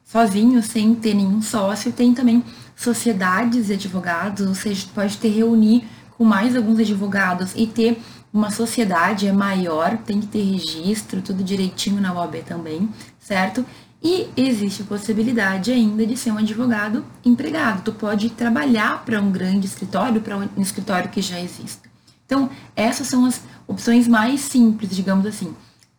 sozinho, 0.06 0.64
sem 0.64 0.96
ter 0.96 1.14
nenhum 1.14 1.42
sócio. 1.42 1.92
Tem 1.92 2.14
também 2.14 2.42
sociedades 2.74 3.68
de 3.68 3.74
advogados, 3.74 4.48
ou 4.48 4.56
seja, 4.56 4.88
pode 4.96 5.18
ter 5.18 5.28
reunir 5.28 5.86
com 6.18 6.24
mais 6.24 6.56
alguns 6.56 6.80
advogados 6.80 7.52
e 7.54 7.68
ter 7.68 8.02
uma 8.34 8.52
sociedade 8.52 9.28
é 9.28 9.32
maior, 9.32 9.98
tem 9.98 10.20
que 10.20 10.28
ter 10.28 10.44
registro, 10.44 11.22
tudo 11.22 11.44
direitinho 11.44 12.02
na 12.02 12.14
OAB 12.14 12.44
também, 12.46 12.90
certo? 13.20 13.66
E 14.04 14.30
existe 14.38 14.84
a 14.84 14.86
possibilidade 14.86 15.72
ainda 15.72 16.06
de 16.06 16.16
ser 16.16 16.32
um 16.32 16.38
advogado 16.38 17.04
empregado. 17.26 17.82
Tu 17.84 17.92
pode 17.94 18.30
trabalhar 18.30 19.04
para 19.04 19.20
um 19.20 19.32
grande 19.32 19.66
escritório, 19.66 20.22
para 20.22 20.38
um 20.38 20.62
escritório 20.62 21.10
que 21.10 21.22
já 21.22 21.40
existe. 21.40 21.82
Então, 22.26 22.50
essas 22.76 23.08
são 23.08 23.26
as 23.26 23.42
opções 23.68 24.08
mais 24.08 24.42
simples, 24.42 24.96
digamos 24.96 25.26
assim. 25.26 25.56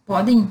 Podem 0.06 0.48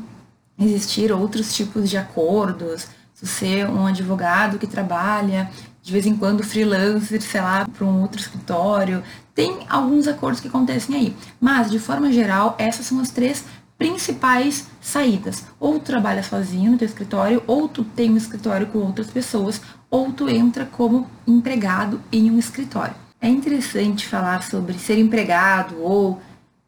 existir 0.60 1.12
outros 1.12 1.54
tipos 1.56 1.90
de 1.90 1.98
acordos, 1.98 2.88
se 3.18 3.26
você 3.26 3.60
é 3.62 3.68
um 3.68 3.88
advogado 3.88 4.60
que 4.60 4.68
trabalha 4.68 5.50
de 5.82 5.92
vez 5.92 6.06
em 6.06 6.16
quando 6.16 6.44
freelancer, 6.44 7.20
sei 7.20 7.42
lá, 7.42 7.68
para 7.68 7.84
um 7.84 8.02
outro 8.02 8.22
escritório. 8.22 9.02
Tem 9.34 9.66
alguns 9.68 10.08
acordos 10.08 10.40
que 10.40 10.48
acontecem 10.48 10.96
aí. 10.96 11.16
Mas, 11.42 11.72
de 11.72 11.80
forma 11.80 12.12
geral, 12.12 12.56
essas 12.60 12.86
são 12.86 13.00
as 13.00 13.10
três 13.10 13.44
principais 13.76 14.68
saídas. 14.80 15.46
Ou 15.60 15.80
tu 15.80 15.86
trabalha 15.86 16.22
sozinho 16.22 16.74
no 16.74 16.78
teu 16.78 16.86
escritório, 16.86 17.42
ou 17.48 17.68
tu 17.68 17.84
tem 17.84 18.12
um 18.12 18.18
escritório 18.18 18.68
com 18.68 18.78
outras 18.80 19.08
pessoas, 19.08 19.62
ou 19.90 20.12
tu 20.12 20.30
entra 20.30 20.66
como 20.66 21.08
empregado 21.26 22.00
em 22.12 22.30
um 22.30 22.38
escritório. 22.38 22.94
É 23.20 23.28
interessante 23.28 24.06
falar 24.06 24.44
sobre 24.44 24.78
ser 24.78 25.00
empregado 25.00 25.82
ou 25.82 26.22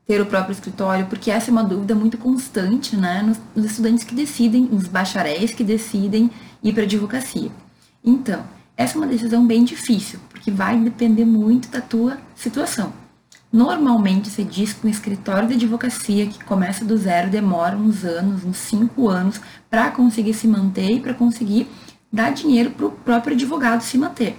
ter 0.09 0.19
o 0.19 0.25
próprio 0.25 0.53
escritório, 0.53 1.05
porque 1.05 1.29
essa 1.29 1.51
é 1.51 1.53
uma 1.53 1.63
dúvida 1.63 1.93
muito 1.93 2.17
constante, 2.17 2.97
né, 2.97 3.21
nos, 3.21 3.39
nos 3.55 3.69
estudantes 3.69 4.03
que 4.03 4.15
decidem, 4.15 4.63
nos 4.63 4.87
bacharéis 4.87 5.53
que 5.53 5.63
decidem 5.63 6.31
ir 6.63 6.73
para 6.73 6.81
a 6.81 6.85
advocacia. 6.85 7.51
Então, 8.03 8.43
essa 8.75 8.95
é 8.95 8.97
uma 8.97 9.05
decisão 9.05 9.45
bem 9.45 9.63
difícil, 9.63 10.19
porque 10.27 10.49
vai 10.49 10.79
depender 10.79 11.25
muito 11.25 11.69
da 11.69 11.79
tua 11.79 12.17
situação. 12.35 12.91
Normalmente 13.53 14.31
se 14.31 14.43
diz 14.43 14.73
que 14.73 14.87
um 14.87 14.89
escritório 14.89 15.47
de 15.47 15.53
advocacia 15.53 16.25
que 16.25 16.43
começa 16.43 16.83
do 16.83 16.97
zero 16.97 17.29
demora 17.29 17.77
uns 17.77 18.03
anos, 18.03 18.43
uns 18.43 18.57
cinco 18.57 19.09
anos, 19.09 19.39
para 19.69 19.91
conseguir 19.91 20.33
se 20.33 20.47
manter 20.47 20.89
e 20.89 20.99
para 20.99 21.13
conseguir 21.13 21.67
dar 22.11 22.31
dinheiro 22.31 22.71
para 22.71 22.87
o 22.87 22.91
próprio 22.91 23.35
advogado 23.35 23.81
se 23.81 23.95
manter. 23.95 24.35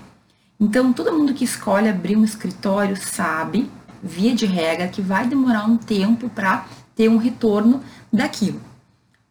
Então, 0.59 0.93
todo 0.93 1.12
mundo 1.12 1.33
que 1.33 1.45
escolhe 1.45 1.89
abrir 1.89 2.17
um 2.17 2.25
escritório 2.25 2.97
sabe 2.97 3.71
via 4.02 4.35
de 4.35 4.47
regra, 4.47 4.88
que 4.88 5.02
vai 5.02 5.26
demorar 5.26 5.64
um 5.64 5.76
tempo 5.76 6.28
para 6.28 6.66
ter 6.95 7.09
um 7.09 7.16
retorno 7.16 7.83
daquilo. 8.12 8.61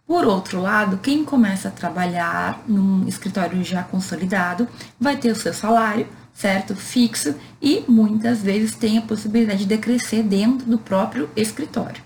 Por 0.05 0.25
outro 0.25 0.59
lado, 0.59 0.97
quem 0.97 1.23
começa 1.23 1.67
a 1.67 1.71
trabalhar 1.71 2.63
num 2.67 3.07
escritório 3.07 3.63
já 3.63 3.83
consolidado 3.83 4.67
vai 4.99 5.15
ter 5.15 5.31
o 5.31 5.35
seu 5.35 5.53
salário, 5.53 6.07
certo? 6.33 6.75
Fixo 6.75 7.35
e 7.61 7.83
muitas 7.87 8.41
vezes 8.41 8.73
tem 8.73 8.97
a 8.97 9.03
possibilidade 9.03 9.65
de 9.65 9.77
crescer 9.77 10.23
dentro 10.23 10.65
do 10.65 10.79
próprio 10.79 11.29
escritório. 11.35 12.01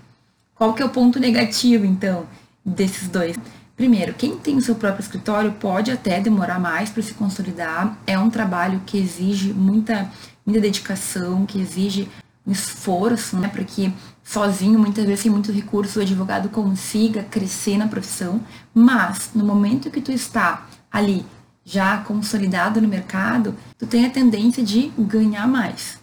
Qual 0.54 0.74
que 0.74 0.82
é 0.82 0.84
o 0.84 0.90
ponto 0.90 1.18
negativo, 1.18 1.86
então, 1.86 2.26
desses 2.64 3.08
dois? 3.08 3.36
Primeiro, 3.76 4.14
quem 4.14 4.36
tem 4.36 4.56
o 4.56 4.60
seu 4.60 4.74
próprio 4.74 5.02
escritório 5.02 5.52
pode 5.52 5.90
até 5.90 6.20
demorar 6.20 6.60
mais 6.60 6.90
para 6.90 7.02
se 7.02 7.14
consolidar. 7.14 7.98
É 8.06 8.18
um 8.18 8.30
trabalho 8.30 8.82
que 8.84 8.98
exige 8.98 9.52
muita, 9.52 10.10
muita 10.44 10.60
dedicação, 10.60 11.44
que 11.46 11.58
exige 11.58 12.08
um 12.46 12.52
esforço, 12.52 13.36
né, 13.36 13.48
para 13.48 13.64
que 13.64 13.92
sozinho, 14.22 14.78
muitas 14.78 15.04
vezes 15.04 15.20
sem 15.20 15.30
muitos 15.30 15.54
recursos, 15.54 15.96
o 15.96 16.00
advogado 16.00 16.48
consiga 16.48 17.22
crescer 17.22 17.76
na 17.78 17.88
profissão, 17.88 18.40
mas 18.74 19.30
no 19.34 19.44
momento 19.44 19.90
que 19.90 20.00
tu 20.00 20.12
está 20.12 20.66
ali 20.90 21.24
já 21.64 21.98
consolidado 21.98 22.80
no 22.80 22.88
mercado, 22.88 23.54
tu 23.78 23.86
tem 23.86 24.04
a 24.04 24.10
tendência 24.10 24.62
de 24.62 24.92
ganhar 24.98 25.46
mais. 25.48 25.98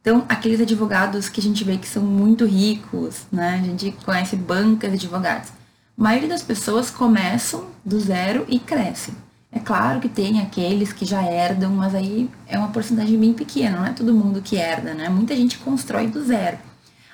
Então, 0.00 0.24
aqueles 0.28 0.60
advogados 0.60 1.28
que 1.28 1.40
a 1.40 1.42
gente 1.42 1.62
vê 1.62 1.76
que 1.76 1.86
são 1.86 2.02
muito 2.02 2.44
ricos, 2.44 3.22
né? 3.30 3.60
A 3.62 3.64
gente 3.64 3.92
conhece 4.04 4.34
bancas 4.34 4.90
de 4.90 4.96
advogados. 4.96 5.50
A 5.96 6.02
maioria 6.02 6.28
das 6.28 6.42
pessoas 6.42 6.90
começam 6.90 7.66
do 7.84 8.00
zero 8.00 8.44
e 8.48 8.58
crescem. 8.58 9.14
É 9.54 9.60
claro 9.60 10.00
que 10.00 10.08
tem 10.08 10.40
aqueles 10.40 10.94
que 10.94 11.04
já 11.04 11.22
herdam, 11.22 11.70
mas 11.70 11.94
aí 11.94 12.30
é 12.46 12.58
uma 12.58 12.68
porcentagem 12.68 13.18
bem 13.18 13.34
pequena, 13.34 13.76
não 13.76 13.86
é 13.86 13.92
todo 13.92 14.14
mundo 14.14 14.40
que 14.40 14.56
herda, 14.56 14.94
né? 14.94 15.10
Muita 15.10 15.36
gente 15.36 15.58
constrói 15.58 16.06
do 16.06 16.24
zero. 16.24 16.56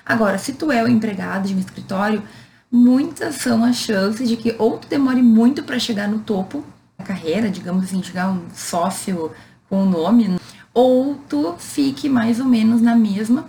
Agora, 0.05 0.37
se 0.37 0.53
tu 0.53 0.71
é 0.71 0.81
o 0.81 0.87
empregado 0.87 1.49
de 1.49 1.53
um 1.53 1.59
escritório, 1.59 2.23
muitas 2.71 3.35
são 3.35 3.63
as 3.63 3.75
chances 3.75 4.29
de 4.29 4.37
que 4.37 4.55
ou 4.57 4.77
tu 4.77 4.87
demore 4.87 5.21
muito 5.21 5.63
para 5.63 5.77
chegar 5.77 6.07
no 6.07 6.19
topo 6.19 6.63
da 6.97 7.03
carreira, 7.03 7.49
digamos 7.49 7.83
assim, 7.83 8.01
chegar 8.01 8.31
um 8.31 8.45
sócio 8.55 9.31
com 9.69 9.83
o 9.83 9.85
nome, 9.85 10.39
ou 10.73 11.15
tu 11.27 11.55
fique 11.57 12.07
mais 12.07 12.39
ou 12.39 12.45
menos 12.45 12.81
na 12.81 12.95
mesma, 12.95 13.45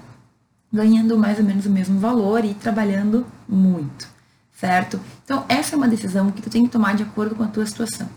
ganhando 0.73 1.16
mais 1.16 1.38
ou 1.38 1.44
menos 1.44 1.64
o 1.64 1.70
mesmo 1.70 2.00
valor 2.00 2.44
e 2.44 2.54
trabalhando 2.54 3.25
muito, 3.49 4.09
certo? 4.52 5.00
Então, 5.25 5.44
essa 5.49 5.75
é 5.75 5.78
uma 5.78 5.88
decisão 5.88 6.30
que 6.32 6.42
tu 6.42 6.50
tem 6.50 6.64
que 6.64 6.70
tomar 6.70 6.94
de 6.97 7.04
acordo 7.04 7.37
com 7.37 7.44
a 7.44 7.49
tua 7.49 7.64
situação. 7.64 8.09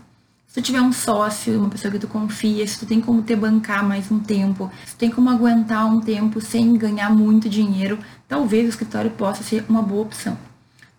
Se 0.54 0.62
tu 0.62 0.66
tiver 0.66 0.80
um 0.80 0.92
sócio, 0.92 1.58
uma 1.58 1.68
pessoa 1.68 1.90
que 1.90 1.98
tu 1.98 2.06
confia, 2.06 2.64
se 2.64 2.78
tu 2.78 2.86
tem 2.86 3.00
como 3.00 3.20
te 3.22 3.34
bancar 3.34 3.84
mais 3.84 4.08
um 4.12 4.20
tempo, 4.20 4.70
se 4.86 4.94
tu 4.94 4.98
tem 4.98 5.10
como 5.10 5.28
aguentar 5.28 5.84
um 5.84 6.00
tempo 6.00 6.40
sem 6.40 6.76
ganhar 6.76 7.10
muito 7.10 7.48
dinheiro, 7.48 7.98
talvez 8.28 8.64
o 8.64 8.68
escritório 8.68 9.10
possa 9.10 9.42
ser 9.42 9.64
uma 9.68 9.82
boa 9.82 10.02
opção. 10.02 10.38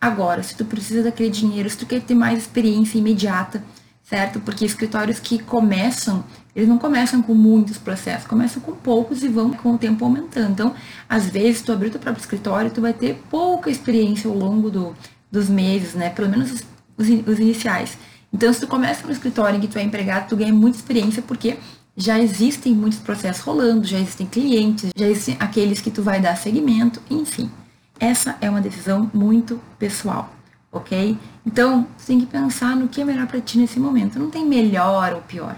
Agora, 0.01 0.43
se 0.43 0.57
tu 0.57 0.65
precisa 0.65 1.03
daquele 1.03 1.29
dinheiro, 1.29 1.69
se 1.69 1.77
tu 1.77 1.85
quer 1.85 2.01
ter 2.01 2.15
mais 2.15 2.39
experiência 2.39 2.97
imediata, 2.97 3.63
certo? 4.03 4.41
Porque 4.41 4.65
escritórios 4.65 5.21
que 5.21 5.39
começam, 5.39 6.25
eles 6.53 6.67
não 6.67 6.77
começam 6.77 7.21
com 7.21 7.33
muitos 7.33 7.77
processos, 7.77 8.27
começam 8.27 8.61
com 8.61 8.73
poucos 8.73 9.23
e 9.23 9.29
vão 9.29 9.51
com 9.51 9.75
o 9.75 9.77
tempo 9.77 10.03
aumentando. 10.03 10.51
Então, 10.51 10.75
às 11.07 11.29
vezes, 11.29 11.61
tu 11.61 11.71
abrir 11.71 11.87
o 11.87 11.91
teu 11.91 12.01
próprio 12.01 12.21
escritório, 12.21 12.71
tu 12.71 12.81
vai 12.81 12.91
ter 12.91 13.23
pouca 13.29 13.69
experiência 13.69 14.29
ao 14.29 14.35
longo 14.35 14.69
do, 14.69 14.93
dos 15.31 15.47
meses, 15.47 15.93
né? 15.93 16.09
Pelo 16.09 16.27
menos 16.27 16.51
os, 16.51 16.61
os, 16.97 17.07
os 17.25 17.39
iniciais. 17.39 17.97
Então, 18.35 18.51
se 18.51 18.59
tu 18.59 18.67
começa 18.67 19.07
no 19.07 19.13
escritório 19.13 19.55
em 19.55 19.61
que 19.61 19.67
tu 19.69 19.79
é 19.79 19.81
empregado, 19.81 20.27
tu 20.27 20.35
ganha 20.35 20.53
muita 20.53 20.75
experiência 20.75 21.21
porque 21.21 21.57
já 21.95 22.19
existem 22.19 22.75
muitos 22.75 22.99
processos 22.99 23.41
rolando, 23.41 23.87
já 23.87 23.97
existem 23.97 24.27
clientes, 24.27 24.91
já 24.93 25.07
existem 25.07 25.37
aqueles 25.39 25.79
que 25.79 25.89
tu 25.89 26.03
vai 26.03 26.19
dar 26.19 26.35
seguimento, 26.35 27.01
enfim. 27.09 27.49
Essa 27.97 28.35
é 28.41 28.49
uma 28.49 28.59
decisão 28.59 29.09
muito 29.13 29.61
pessoal, 29.79 30.29
ok? 30.69 31.17
Então, 31.45 31.87
tu 31.97 32.05
tem 32.05 32.19
que 32.19 32.25
pensar 32.25 32.75
no 32.75 32.89
que 32.89 32.99
é 32.99 33.05
melhor 33.05 33.25
para 33.25 33.39
ti 33.39 33.57
nesse 33.57 33.79
momento. 33.79 34.19
Não 34.19 34.29
tem 34.29 34.45
melhor 34.45 35.13
ou 35.13 35.21
pior. 35.21 35.55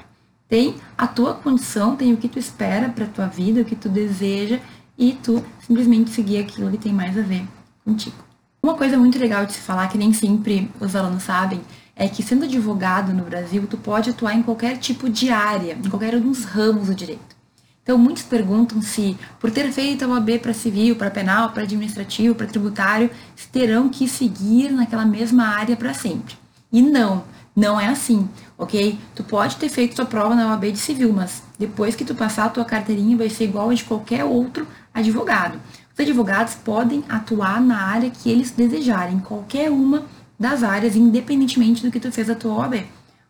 Tem 0.47 0.75
a 0.95 1.07
tua 1.07 1.33
condição, 1.33 1.95
tem 1.95 2.13
o 2.13 2.17
que 2.17 2.29
tu 2.29 2.37
espera 2.37 2.89
para 2.89 3.07
tua 3.07 3.25
vida, 3.25 3.61
o 3.61 3.65
que 3.65 3.75
tu 3.75 3.89
deseja 3.89 4.59
e 4.95 5.13
tu 5.13 5.43
simplesmente 5.65 6.11
seguir 6.11 6.37
aquilo 6.37 6.69
que 6.69 6.77
tem 6.77 6.93
mais 6.93 7.17
a 7.17 7.23
ver 7.23 7.43
contigo. 7.83 8.17
Uma 8.61 8.75
coisa 8.75 8.99
muito 8.99 9.17
legal 9.17 9.47
de 9.47 9.53
se 9.53 9.61
falar 9.61 9.87
que 9.87 9.97
nem 9.97 10.13
sempre 10.13 10.69
os 10.79 10.95
alunos 10.95 11.23
sabem 11.23 11.59
é 11.97 12.07
que 12.07 12.21
sendo 12.21 12.45
advogado 12.45 13.11
no 13.11 13.23
Brasil, 13.23 13.65
tu 13.67 13.77
pode 13.77 14.11
atuar 14.11 14.35
em 14.35 14.43
qualquer 14.43 14.77
tipo 14.77 15.09
de 15.09 15.31
área, 15.31 15.73
em 15.73 15.89
qualquer 15.89 16.15
um 16.15 16.21
dos 16.21 16.45
ramos 16.45 16.87
do 16.87 16.95
direito. 16.95 17.35
Então, 17.81 17.97
muitos 17.97 18.23
perguntam 18.23 18.81
se, 18.81 19.17
por 19.39 19.49
ter 19.49 19.71
feito 19.71 20.03
a 20.03 20.07
OAB 20.09 20.39
para 20.39 20.53
civil, 20.53 20.95
para 20.95 21.09
penal, 21.09 21.51
para 21.51 21.63
administrativo, 21.63 22.35
para 22.35 22.45
tributário, 22.45 23.09
se 23.35 23.47
terão 23.47 23.89
que 23.89 24.07
seguir 24.07 24.71
naquela 24.71 25.05
mesma 25.05 25.47
área 25.47 25.75
para 25.75 25.93
sempre. 25.93 26.35
E 26.71 26.81
não, 26.81 27.23
não 27.55 27.79
é 27.79 27.87
assim, 27.87 28.29
ok? 28.57 28.99
Tu 29.15 29.23
pode 29.23 29.55
ter 29.55 29.69
feito 29.69 29.95
tua 29.95 30.05
prova 30.05 30.35
na 30.35 30.49
OAB 30.49 30.65
de 30.65 30.77
civil, 30.77 31.13
mas 31.13 31.41
depois 31.57 31.95
que 31.95 32.03
tu 32.03 32.13
passar 32.13 32.45
a 32.45 32.49
tua 32.49 32.65
carteirinha 32.65 33.17
vai 33.17 33.29
ser 33.29 33.45
igual 33.45 33.69
a 33.69 33.73
de 33.73 33.85
qualquer 33.85 34.25
outro 34.25 34.67
advogado. 34.93 35.59
Os 35.93 35.99
advogados 35.99 36.55
podem 36.55 37.03
atuar 37.09 37.59
na 37.59 37.81
área 37.81 38.11
que 38.11 38.29
eles 38.29 38.51
desejarem, 38.51 39.19
qualquer 39.19 39.71
uma 39.71 40.03
das 40.39 40.63
áreas, 40.63 40.95
independentemente 40.95 41.81
do 41.81 41.91
que 41.91 41.99
tu 41.99 42.11
fez 42.11 42.29
a 42.29 42.35
tua 42.35 42.53
OAB, 42.53 42.85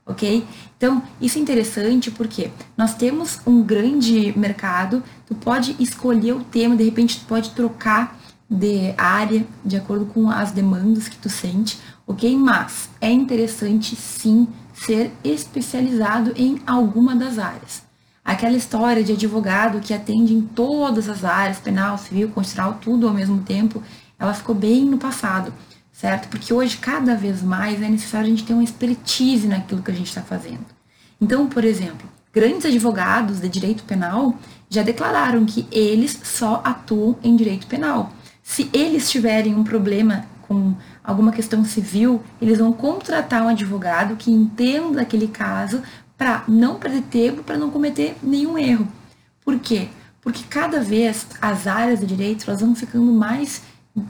ok? 0.06 0.46
Então, 0.78 1.02
isso 1.22 1.38
é 1.38 1.42
interessante 1.42 2.12
porque 2.12 2.52
nós 2.76 2.96
temos 2.96 3.40
um 3.46 3.62
grande 3.62 4.38
mercado, 4.38 5.04
tu 5.26 5.36
pode 5.36 5.76
escolher 5.80 6.34
o 6.34 6.44
tema, 6.44 6.76
de 6.76 6.84
repente 6.84 7.20
tu 7.20 7.26
pode 7.26 7.52
trocar 7.52 8.18
de 8.50 8.94
área 8.98 9.46
de 9.64 9.76
acordo 9.76 10.06
com 10.06 10.30
as 10.30 10.52
demandas 10.52 11.08
que 11.08 11.18
tu 11.18 11.30
sente, 11.30 11.80
ok? 12.06 12.36
Mas 12.38 12.90
é 13.02 13.12
interessante 13.12 13.96
sim 13.96 14.48
ser 14.74 15.12
especializado 15.24 16.34
em 16.36 16.62
alguma 16.66 17.16
das 17.16 17.40
áreas. 17.40 17.84
Aquela 18.24 18.58
história 18.58 19.04
de 19.04 19.14
advogado 19.14 19.80
que 19.80 19.94
atende 19.94 20.34
em 20.34 20.42
todas 20.42 21.10
as 21.10 21.24
áreas, 21.24 21.60
penal, 21.60 21.98
civil, 21.98 22.30
constitucional, 22.30 22.78
tudo 22.82 23.08
ao 23.08 23.14
mesmo 23.14 23.42
tempo, 23.42 23.82
ela 24.20 24.34
ficou 24.34 24.54
bem 24.54 24.84
no 24.86 24.98
passado 24.98 25.54
certo? 25.98 26.28
Porque 26.28 26.54
hoje, 26.54 26.78
cada 26.78 27.16
vez 27.16 27.42
mais, 27.42 27.82
é 27.82 27.90
necessário 27.90 28.28
a 28.28 28.30
gente 28.30 28.44
ter 28.44 28.54
uma 28.54 28.64
expertise 28.64 29.48
naquilo 29.48 29.82
que 29.82 29.90
a 29.90 29.94
gente 29.96 30.08
está 30.08 30.22
fazendo. 30.22 30.64
Então, 31.20 31.48
por 31.48 31.66
exemplo, 31.66 32.08
grandes 32.32 32.68
advogados 32.68 33.42
de 33.42 33.50
direito 33.50 33.84
penal, 33.84 34.36
já 34.70 34.84
declararam 34.84 35.44
que 35.44 35.68
eles 35.72 36.20
só 36.24 36.62
atuam 36.64 37.18
em 37.24 37.36
direito 37.36 37.66
penal. 37.66 38.12
Se 38.44 38.70
eles 38.72 39.10
tiverem 39.10 39.56
um 39.56 39.64
problema 39.64 40.26
com 40.44 40.76
alguma 41.04 41.32
questão 41.32 41.66
civil, 41.66 42.22
eles 42.40 42.60
vão 42.60 42.72
contratar 42.72 43.42
um 43.42 43.50
advogado 43.50 44.16
que 44.16 44.30
entenda 44.30 45.02
aquele 45.02 45.28
caso 45.28 45.82
para 46.16 46.44
não 46.48 46.76
perder 46.76 47.02
tempo, 47.10 47.42
para 47.42 47.58
não 47.58 47.72
cometer 47.72 48.16
nenhum 48.22 48.56
erro. 48.56 48.88
Por 49.44 49.58
quê? 49.58 49.88
Porque 50.22 50.44
cada 50.48 50.80
vez 50.80 51.26
as 51.42 51.66
áreas 51.66 52.02
do 52.02 52.06
direito 52.06 52.46
elas 52.48 52.62
vão 52.62 52.76
ficando 52.76 53.12
mais 53.12 53.64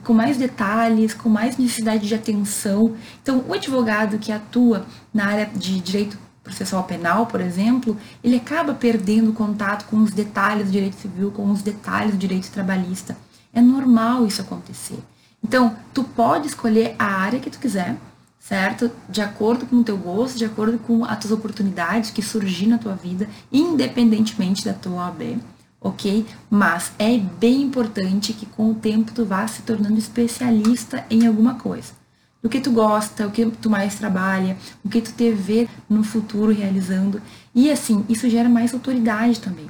com 0.03 0.13
mais 0.13 0.37
detalhes, 0.37 1.13
com 1.13 1.29
mais 1.29 1.57
necessidade 1.57 2.07
de 2.07 2.15
atenção. 2.15 2.95
Então, 3.21 3.43
o 3.47 3.53
advogado 3.53 4.17
que 4.17 4.31
atua 4.31 4.85
na 5.13 5.25
área 5.25 5.45
de 5.45 5.79
direito 5.79 6.17
processual 6.43 6.83
penal, 6.83 7.25
por 7.25 7.41
exemplo, 7.41 7.97
ele 8.23 8.37
acaba 8.37 8.73
perdendo 8.73 9.33
contato 9.33 9.85
com 9.85 9.97
os 9.97 10.11
detalhes 10.11 10.65
do 10.65 10.71
direito 10.71 10.95
civil, 10.95 11.31
com 11.31 11.49
os 11.51 11.61
detalhes 11.61 12.11
do 12.11 12.17
direito 12.17 12.49
trabalhista. 12.51 13.17
É 13.53 13.61
normal 13.61 14.25
isso 14.25 14.41
acontecer. 14.41 14.99
Então, 15.43 15.75
tu 15.93 16.03
pode 16.03 16.47
escolher 16.47 16.95
a 16.97 17.05
área 17.05 17.39
que 17.39 17.49
tu 17.49 17.59
quiser, 17.59 17.95
certo? 18.39 18.89
De 19.09 19.21
acordo 19.21 19.65
com 19.65 19.77
o 19.77 19.83
teu 19.83 19.97
gosto, 19.97 20.37
de 20.37 20.45
acordo 20.45 20.79
com 20.79 21.05
as 21.05 21.19
tuas 21.19 21.31
oportunidades 21.31 22.11
que 22.11 22.21
surgir 22.21 22.67
na 22.67 22.77
tua 22.77 22.95
vida, 22.95 23.29
independentemente 23.51 24.65
da 24.65 24.73
tua 24.73 25.05
OAB 25.05 25.37
ok? 25.81 26.25
Mas 26.49 26.91
é 26.97 27.17
bem 27.17 27.61
importante 27.61 28.33
que 28.33 28.45
com 28.45 28.71
o 28.71 28.75
tempo 28.75 29.11
tu 29.13 29.25
vá 29.25 29.47
se 29.47 29.61
tornando 29.61 29.97
especialista 29.97 31.05
em 31.09 31.25
alguma 31.25 31.55
coisa. 31.55 31.93
Do 32.41 32.49
que 32.49 32.61
tu 32.61 32.71
gosta, 32.71 33.25
o 33.25 33.31
que 33.31 33.45
tu 33.45 33.69
mais 33.69 33.95
trabalha, 33.95 34.57
o 34.83 34.89
que 34.89 35.01
tu 35.01 35.11
te 35.11 35.31
vê 35.31 35.67
no 35.89 36.03
futuro 36.03 36.51
realizando. 36.51 37.21
E 37.53 37.71
assim, 37.71 38.05
isso 38.07 38.29
gera 38.29 38.47
mais 38.47 38.73
autoridade 38.73 39.39
também. 39.39 39.67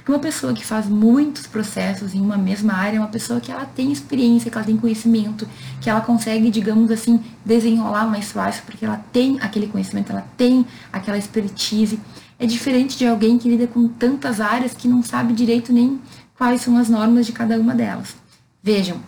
Porque 0.00 0.10
uma 0.10 0.18
pessoa 0.18 0.54
que 0.54 0.64
faz 0.64 0.86
muitos 0.86 1.46
processos 1.46 2.14
em 2.14 2.20
uma 2.20 2.38
mesma 2.38 2.72
área 2.72 2.96
é 2.96 3.00
uma 3.00 3.08
pessoa 3.08 3.38
que 3.38 3.52
ela 3.52 3.66
tem 3.66 3.92
experiência, 3.92 4.50
que 4.50 4.56
ela 4.56 4.66
tem 4.66 4.76
conhecimento, 4.76 5.46
que 5.78 5.90
ela 5.90 6.00
consegue, 6.00 6.50
digamos 6.50 6.90
assim, 6.90 7.22
desenrolar 7.44 8.06
mais 8.06 8.32
fácil, 8.32 8.62
porque 8.64 8.84
ela 8.84 9.04
tem 9.12 9.38
aquele 9.40 9.66
conhecimento, 9.66 10.10
ela 10.10 10.26
tem 10.38 10.64
aquela 10.90 11.18
expertise. 11.18 12.00
É 12.40 12.46
diferente 12.46 12.96
de 12.96 13.06
alguém 13.06 13.36
que 13.36 13.50
lida 13.50 13.66
com 13.66 13.86
tantas 13.86 14.40
áreas 14.40 14.72
que 14.72 14.88
não 14.88 15.02
sabe 15.02 15.34
direito 15.34 15.74
nem 15.74 16.00
quais 16.38 16.62
são 16.62 16.78
as 16.78 16.88
normas 16.88 17.26
de 17.26 17.32
cada 17.32 17.58
uma 17.58 17.74
delas. 17.74 18.16
Vejam, 18.62 18.98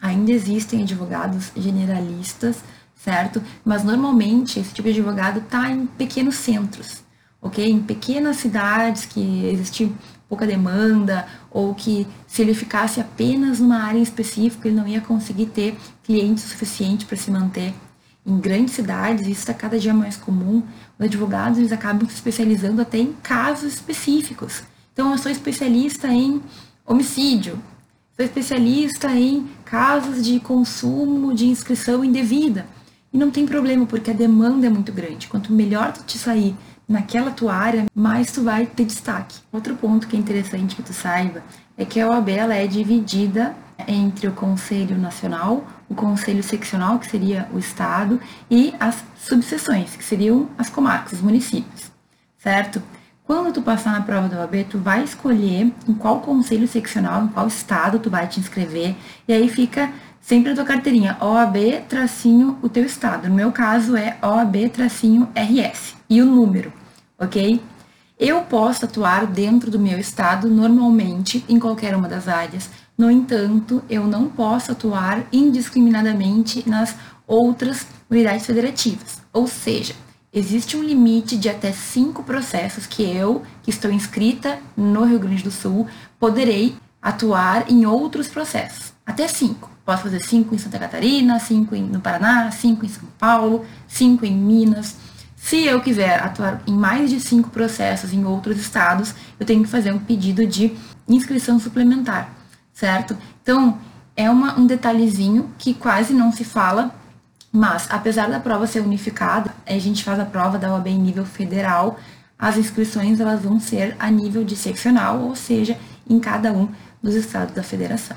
ainda 0.00 0.32
existem 0.32 0.80
advogados 0.80 1.52
generalistas, 1.54 2.64
certo? 2.94 3.42
Mas 3.62 3.84
normalmente 3.84 4.58
esse 4.58 4.72
tipo 4.72 4.90
de 4.90 4.98
advogado 4.98 5.40
está 5.40 5.70
em 5.70 5.84
pequenos 5.84 6.36
centros, 6.36 7.02
ok? 7.42 7.70
Em 7.70 7.82
pequenas 7.82 8.38
cidades 8.38 9.04
que 9.04 9.44
existe 9.44 9.94
pouca 10.26 10.46
demanda 10.46 11.28
ou 11.50 11.74
que 11.74 12.06
se 12.26 12.40
ele 12.40 12.54
ficasse 12.54 12.98
apenas 12.98 13.60
numa 13.60 13.82
área 13.82 13.98
específica 13.98 14.68
ele 14.68 14.76
não 14.78 14.88
ia 14.88 15.02
conseguir 15.02 15.46
ter 15.46 15.76
clientes 16.02 16.44
suficiente 16.44 17.04
para 17.04 17.18
se 17.18 17.30
manter. 17.30 17.74
Em 18.26 18.38
grandes 18.40 18.74
cidades, 18.74 19.28
isso 19.28 19.40
está 19.40 19.52
cada 19.52 19.78
dia 19.78 19.92
mais 19.92 20.16
comum, 20.16 20.62
os 20.98 21.06
advogados 21.06 21.58
eles 21.58 21.72
acabam 21.72 22.08
se 22.08 22.14
especializando 22.14 22.80
até 22.80 22.98
em 22.98 23.12
casos 23.22 23.74
específicos. 23.74 24.62
Então, 24.92 25.10
eu 25.10 25.18
sou 25.18 25.30
especialista 25.30 26.08
em 26.08 26.40
homicídio, 26.86 27.58
sou 28.16 28.24
especialista 28.24 29.10
em 29.10 29.46
casos 29.64 30.24
de 30.24 30.38
consumo 30.38 31.34
de 31.34 31.46
inscrição 31.46 32.04
indevida. 32.04 32.66
E 33.12 33.18
não 33.18 33.30
tem 33.30 33.46
problema, 33.46 33.86
porque 33.86 34.10
a 34.10 34.14
demanda 34.14 34.66
é 34.66 34.70
muito 34.70 34.92
grande. 34.92 35.28
Quanto 35.28 35.52
melhor 35.52 35.92
tu 35.92 36.02
te 36.04 36.18
sair 36.18 36.54
naquela 36.88 37.30
tua 37.30 37.54
área, 37.54 37.86
mais 37.94 38.30
tu 38.30 38.42
vai 38.42 38.66
ter 38.66 38.84
destaque. 38.84 39.38
Outro 39.52 39.74
ponto 39.76 40.06
que 40.06 40.16
é 40.16 40.18
interessante 40.18 40.76
que 40.76 40.82
tu 40.82 40.92
saiba 40.92 41.42
é 41.76 41.84
que 41.84 42.00
a 42.00 42.08
OAB 42.08 42.28
ela 42.28 42.54
é 42.54 42.66
dividida 42.66 43.54
entre 43.86 44.28
o 44.28 44.32
Conselho 44.32 44.96
Nacional, 44.96 45.66
o 45.88 45.94
Conselho 45.94 46.42
Seccional, 46.42 46.98
que 46.98 47.06
seria 47.06 47.48
o 47.52 47.58
Estado, 47.58 48.20
e 48.50 48.74
as 48.78 49.04
subseções, 49.16 49.96
que 49.96 50.04
seriam 50.04 50.48
as 50.56 50.68
comarcas, 50.68 51.14
os 51.14 51.20
municípios, 51.20 51.90
certo? 52.38 52.82
Quando 53.24 53.52
tu 53.52 53.62
passar 53.62 53.92
na 53.92 54.02
prova 54.02 54.28
da 54.28 54.40
OAB, 54.40 54.64
tu 54.68 54.78
vai 54.78 55.02
escolher 55.02 55.72
em 55.88 55.94
qual 55.94 56.20
conselho 56.20 56.68
seccional, 56.68 57.24
em 57.24 57.28
qual 57.28 57.46
estado 57.46 57.98
tu 57.98 58.10
vai 58.10 58.26
te 58.26 58.38
inscrever, 58.38 58.94
e 59.26 59.32
aí 59.32 59.48
fica 59.48 59.90
sempre 60.20 60.52
a 60.52 60.54
tua 60.54 60.64
carteirinha, 60.64 61.16
OAB 61.20 61.84
tracinho 61.88 62.58
o 62.62 62.68
teu 62.68 62.84
estado. 62.84 63.28
No 63.28 63.34
meu 63.34 63.50
caso 63.50 63.96
é 63.96 64.18
OAB 64.22 64.68
tracinho 64.70 65.28
RS 65.34 65.96
e 66.08 66.20
o 66.20 66.26
número, 66.26 66.72
ok? 67.18 67.62
Eu 68.18 68.42
posso 68.42 68.84
atuar 68.84 69.26
dentro 69.26 69.70
do 69.70 69.78
meu 69.78 69.98
estado 69.98 70.48
normalmente 70.48 71.44
em 71.48 71.58
qualquer 71.58 71.96
uma 71.96 72.08
das 72.08 72.28
áreas. 72.28 72.70
No 72.96 73.10
entanto, 73.10 73.82
eu 73.90 74.06
não 74.06 74.28
posso 74.28 74.70
atuar 74.70 75.24
indiscriminadamente 75.32 76.68
nas 76.68 76.94
outras 77.26 77.86
unidades 78.08 78.46
federativas. 78.46 79.22
Ou 79.32 79.48
seja, 79.48 79.94
existe 80.32 80.76
um 80.76 80.82
limite 80.82 81.36
de 81.36 81.48
até 81.48 81.72
cinco 81.72 82.22
processos 82.22 82.86
que 82.86 83.02
eu, 83.02 83.42
que 83.62 83.70
estou 83.70 83.90
inscrita 83.90 84.58
no 84.76 85.04
Rio 85.04 85.18
Grande 85.18 85.42
do 85.42 85.50
Sul, 85.50 85.88
poderei 86.20 86.76
atuar 87.02 87.70
em 87.70 87.84
outros 87.84 88.28
processos. 88.28 88.92
Até 89.04 89.28
cinco. 89.28 89.70
Posso 89.84 90.04
fazer 90.04 90.20
cinco 90.20 90.54
em 90.54 90.58
Santa 90.58 90.78
Catarina, 90.78 91.38
cinco 91.38 91.76
no 91.76 92.00
Paraná, 92.00 92.50
cinco 92.50 92.86
em 92.86 92.88
São 92.88 93.04
Paulo, 93.18 93.66
cinco 93.86 94.24
em 94.24 94.34
Minas. 94.34 94.96
Se 95.36 95.64
eu 95.66 95.80
quiser 95.82 96.22
atuar 96.22 96.62
em 96.66 96.72
mais 96.72 97.10
de 97.10 97.20
cinco 97.20 97.50
processos 97.50 98.14
em 98.14 98.24
outros 98.24 98.58
estados, 98.58 99.14
eu 99.38 99.44
tenho 99.44 99.62
que 99.62 99.68
fazer 99.68 99.92
um 99.92 99.98
pedido 99.98 100.46
de 100.46 100.74
inscrição 101.06 101.60
suplementar, 101.60 102.33
certo? 102.74 103.16
Então, 103.42 103.78
é 104.16 104.28
uma, 104.28 104.58
um 104.58 104.66
detalhezinho 104.66 105.50
que 105.56 105.72
quase 105.72 106.12
não 106.12 106.30
se 106.32 106.44
fala, 106.44 106.94
mas 107.50 107.86
apesar 107.90 108.28
da 108.28 108.40
prova 108.40 108.66
ser 108.66 108.80
unificada, 108.80 109.54
a 109.64 109.78
gente 109.78 110.02
faz 110.02 110.18
a 110.18 110.24
prova 110.24 110.58
da 110.58 110.74
OAB 110.74 110.88
em 110.88 110.98
nível 110.98 111.24
federal, 111.24 111.98
as 112.38 112.58
inscrições 112.58 113.20
elas 113.20 113.40
vão 113.40 113.60
ser 113.60 113.96
a 113.98 114.10
nível 114.10 114.44
de 114.44 114.56
seccional, 114.56 115.20
ou 115.20 115.36
seja, 115.36 115.78
em 116.08 116.18
cada 116.18 116.52
um 116.52 116.68
dos 117.02 117.14
estados 117.14 117.54
da 117.54 117.62
federação. 117.62 118.16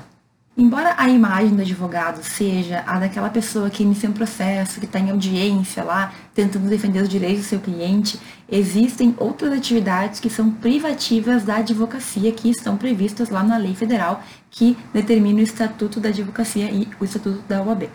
Embora 0.60 0.92
a 0.98 1.08
imagem 1.08 1.54
do 1.54 1.62
advogado 1.62 2.20
seja 2.20 2.82
a 2.84 2.98
daquela 2.98 3.30
pessoa 3.30 3.70
que 3.70 3.84
inicia 3.84 4.10
um 4.10 4.12
processo, 4.12 4.80
que 4.80 4.86
está 4.86 4.98
em 4.98 5.08
audiência 5.08 5.84
lá, 5.84 6.12
tentando 6.34 6.68
defender 6.68 7.00
os 7.00 7.08
direitos 7.08 7.44
do 7.44 7.48
seu 7.48 7.60
cliente, 7.60 8.18
existem 8.50 9.14
outras 9.18 9.52
atividades 9.52 10.18
que 10.18 10.28
são 10.28 10.50
privativas 10.50 11.44
da 11.44 11.58
advocacia 11.58 12.32
que 12.32 12.50
estão 12.50 12.76
previstas 12.76 13.30
lá 13.30 13.44
na 13.44 13.56
lei 13.56 13.72
federal 13.72 14.20
que 14.50 14.76
determina 14.92 15.38
o 15.38 15.44
Estatuto 15.44 16.00
da 16.00 16.08
Advocacia 16.08 16.68
e 16.72 16.88
o 16.98 17.04
Estatuto 17.04 17.40
da 17.46 17.62
OAB. 17.62 17.88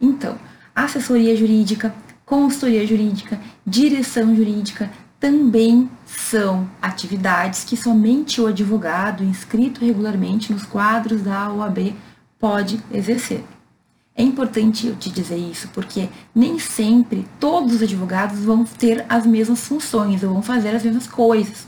Então, 0.00 0.38
assessoria 0.74 1.36
jurídica, 1.36 1.94
consultoria 2.24 2.86
jurídica, 2.86 3.38
direção 3.66 4.34
jurídica, 4.34 4.90
também 5.20 5.90
são 6.06 6.68
atividades 6.80 7.64
que 7.64 7.76
somente 7.76 8.40
o 8.40 8.46
advogado 8.46 9.24
inscrito 9.24 9.84
regularmente 9.84 10.52
nos 10.52 10.62
quadros 10.62 11.22
da 11.22 11.52
OAB 11.52 11.94
pode 12.38 12.80
exercer. 12.92 13.44
É 14.14 14.22
importante 14.22 14.86
eu 14.86 14.96
te 14.96 15.10
dizer 15.10 15.36
isso, 15.36 15.68
porque 15.68 16.08
nem 16.34 16.58
sempre 16.58 17.26
todos 17.38 17.74
os 17.74 17.82
advogados 17.82 18.40
vão 18.40 18.64
ter 18.64 19.04
as 19.08 19.26
mesmas 19.26 19.60
funções 19.60 20.22
ou 20.22 20.32
vão 20.32 20.42
fazer 20.42 20.70
as 20.70 20.82
mesmas 20.82 21.06
coisas. 21.06 21.66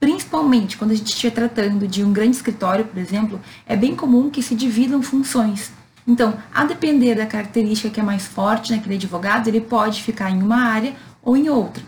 Principalmente 0.00 0.76
quando 0.76 0.92
a 0.92 0.94
gente 0.94 1.08
estiver 1.08 1.30
tratando 1.30 1.88
de 1.88 2.04
um 2.04 2.12
grande 2.12 2.36
escritório, 2.36 2.84
por 2.84 2.98
exemplo, 2.98 3.40
é 3.66 3.74
bem 3.74 3.96
comum 3.96 4.30
que 4.30 4.42
se 4.42 4.54
dividam 4.54 5.02
funções. 5.02 5.72
Então, 6.06 6.38
a 6.54 6.64
depender 6.64 7.14
da 7.14 7.26
característica 7.26 7.90
que 7.90 8.00
é 8.00 8.02
mais 8.02 8.26
forte 8.26 8.70
naquele 8.70 8.94
advogado, 8.94 9.48
ele 9.48 9.60
pode 9.60 10.02
ficar 10.02 10.30
em 10.30 10.42
uma 10.42 10.62
área 10.62 10.94
ou 11.22 11.36
em 11.36 11.50
outra. 11.50 11.82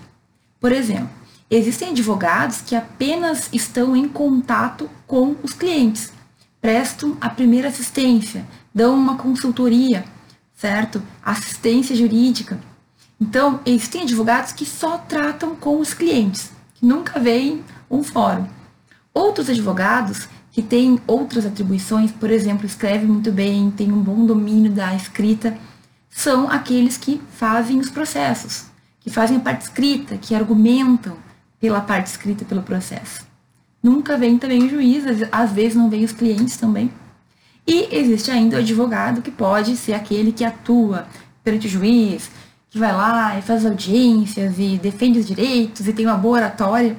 Por 0.61 0.73
exemplo, 0.73 1.09
existem 1.51 1.89
advogados 1.89 2.61
que 2.61 2.77
apenas 2.77 3.49
estão 3.51 3.97
em 3.97 4.07
contato 4.07 4.91
com 5.07 5.35
os 5.43 5.55
clientes, 5.55 6.13
prestam 6.61 7.17
a 7.19 7.31
primeira 7.31 7.69
assistência, 7.69 8.47
dão 8.75 8.95
uma 8.95 9.17
consultoria, 9.17 10.05
certo? 10.55 11.03
Assistência 11.23 11.97
jurídica. 11.97 12.61
Então, 13.19 13.61
existem 13.65 14.03
advogados 14.03 14.53
que 14.53 14.67
só 14.67 14.99
tratam 14.99 15.57
com 15.57 15.81
os 15.81 15.95
clientes, 15.95 16.51
que 16.75 16.85
nunca 16.85 17.19
veem 17.19 17.65
um 17.91 18.03
fórum. 18.03 18.47
Outros 19.15 19.49
advogados 19.49 20.29
que 20.53 20.63
têm 20.63 21.01
outras 21.07 21.47
atribuições, 21.47 22.13
por 22.13 22.31
exemplo, 22.31 22.67
escrevem 22.67 23.07
muito 23.07 23.33
bem, 23.33 23.71
têm 23.71 23.91
um 23.91 24.03
bom 24.03 24.27
domínio 24.27 24.71
da 24.71 24.95
escrita, 24.95 25.57
são 26.11 26.51
aqueles 26.51 26.99
que 26.99 27.21
fazem 27.31 27.79
os 27.79 27.89
processos, 27.89 28.70
que 29.01 29.11
fazem 29.11 29.39
a 29.39 29.41
parte 29.41 29.63
escrita, 29.63 30.17
que 30.17 30.35
argumentam 30.35 31.17
pela 31.59 31.81
parte 31.81 32.07
escrita 32.07 32.45
pelo 32.45 32.63
processo. 32.63 33.27
Nunca 33.83 34.17
vem 34.17 34.39
também 34.39 34.63
o 34.65 34.69
juiz, 34.69 35.05
às 35.33 35.53
vezes 35.53 35.75
não 35.75 35.89
vem 35.89 36.05
os 36.05 36.13
clientes 36.13 36.57
também. 36.57 36.91
E 37.67 37.89
existe 37.93 38.31
ainda 38.31 38.57
o 38.57 38.61
advogado, 38.61 39.23
que 39.23 39.31
pode 39.31 39.77
ser 39.77 39.95
aquele 39.95 40.33
que 40.33 40.45
atua 40.45 41.07
perante 41.43 41.67
o 41.67 41.71
juiz, 41.71 42.31
que 42.69 42.79
vai 42.79 42.93
lá 42.93 43.39
e 43.39 43.43
faz 43.43 43.65
audiências 43.65 44.59
e 44.59 44.79
defende 44.79 45.19
os 45.19 45.27
direitos 45.27 45.89
e 45.89 45.93
tem 45.93 46.07
uma 46.07 46.17
boa 46.17 46.39
oratória. 46.39 46.97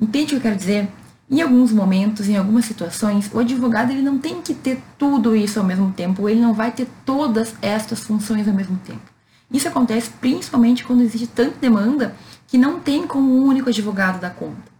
Entende 0.00 0.24
o 0.24 0.28
que 0.28 0.34
eu 0.36 0.40
quero 0.40 0.56
dizer? 0.56 0.88
Em 1.30 1.40
alguns 1.40 1.72
momentos, 1.72 2.28
em 2.28 2.36
algumas 2.36 2.64
situações, 2.64 3.30
o 3.32 3.38
advogado 3.38 3.90
ele 3.90 4.02
não 4.02 4.18
tem 4.18 4.42
que 4.42 4.54
ter 4.54 4.80
tudo 4.98 5.34
isso 5.34 5.58
ao 5.58 5.64
mesmo 5.64 5.90
tempo, 5.92 6.28
ele 6.28 6.40
não 6.40 6.52
vai 6.52 6.70
ter 6.70 6.86
todas 7.04 7.54
estas 7.62 8.00
funções 8.00 8.46
ao 8.46 8.54
mesmo 8.54 8.76
tempo. 8.84 9.13
Isso 9.54 9.68
acontece 9.68 10.10
principalmente 10.20 10.82
quando 10.82 11.02
existe 11.02 11.28
tanta 11.28 11.56
demanda 11.60 12.16
que 12.48 12.58
não 12.58 12.80
tem 12.80 13.06
como 13.06 13.38
um 13.38 13.44
único 13.44 13.68
advogado 13.68 14.20
dar 14.20 14.34
conta. 14.34 14.74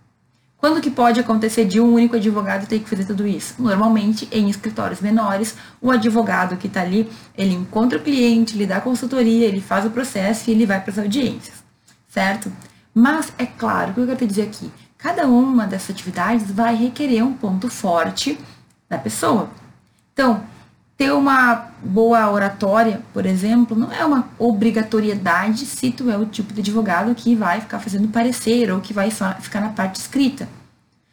Quando 0.56 0.80
que 0.80 0.90
pode 0.90 1.20
acontecer 1.20 1.64
de 1.64 1.80
um 1.80 1.94
único 1.94 2.16
advogado 2.16 2.66
ter 2.66 2.80
que 2.80 2.88
fazer 2.88 3.04
tudo 3.04 3.24
isso? 3.24 3.54
Normalmente, 3.56 4.28
em 4.32 4.50
escritórios 4.50 5.00
menores, 5.00 5.54
o 5.80 5.92
advogado 5.92 6.56
que 6.56 6.66
está 6.66 6.80
ali, 6.82 7.08
ele 7.38 7.54
encontra 7.54 7.98
o 7.98 8.02
cliente, 8.02 8.56
ele 8.56 8.66
dá 8.66 8.80
consultoria, 8.80 9.46
ele 9.46 9.60
faz 9.60 9.86
o 9.86 9.90
processo 9.90 10.50
e 10.50 10.52
ele 10.52 10.66
vai 10.66 10.80
para 10.80 10.90
as 10.90 10.98
audiências, 10.98 11.62
certo? 12.08 12.50
Mas 12.92 13.32
é 13.38 13.46
claro, 13.46 13.92
o 13.92 13.94
que 13.94 14.00
eu 14.00 14.06
quero 14.06 14.18
te 14.18 14.26
dizer 14.26 14.42
aqui? 14.42 14.72
Cada 14.98 15.28
uma 15.28 15.68
dessas 15.68 15.90
atividades 15.90 16.50
vai 16.50 16.74
requerer 16.74 17.22
um 17.22 17.34
ponto 17.34 17.68
forte 17.68 18.36
da 18.88 18.98
pessoa. 18.98 19.50
Então, 20.12 20.42
ter 20.96 21.12
uma 21.12 21.70
boa 21.82 22.30
oratória, 22.30 23.02
por 23.12 23.26
exemplo, 23.26 23.76
não 23.76 23.92
é 23.92 24.04
uma 24.04 24.28
obrigatoriedade 24.38 25.66
se 25.66 25.90
tu 25.90 26.10
é 26.10 26.16
o 26.16 26.26
tipo 26.26 26.52
de 26.52 26.60
advogado 26.60 27.14
que 27.14 27.34
vai 27.34 27.60
ficar 27.60 27.80
fazendo 27.80 28.08
parecer 28.08 28.70
ou 28.70 28.80
que 28.80 28.92
vai 28.92 29.10
ficar 29.40 29.60
na 29.60 29.70
parte 29.70 29.96
escrita. 29.96 30.48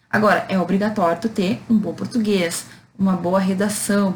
Agora, 0.09 0.45
é 0.49 0.59
obrigatório 0.59 1.19
tu 1.19 1.29
ter 1.29 1.61
um 1.69 1.75
bom 1.75 1.93
português, 1.93 2.65
uma 2.97 3.13
boa 3.13 3.39
redação. 3.39 4.15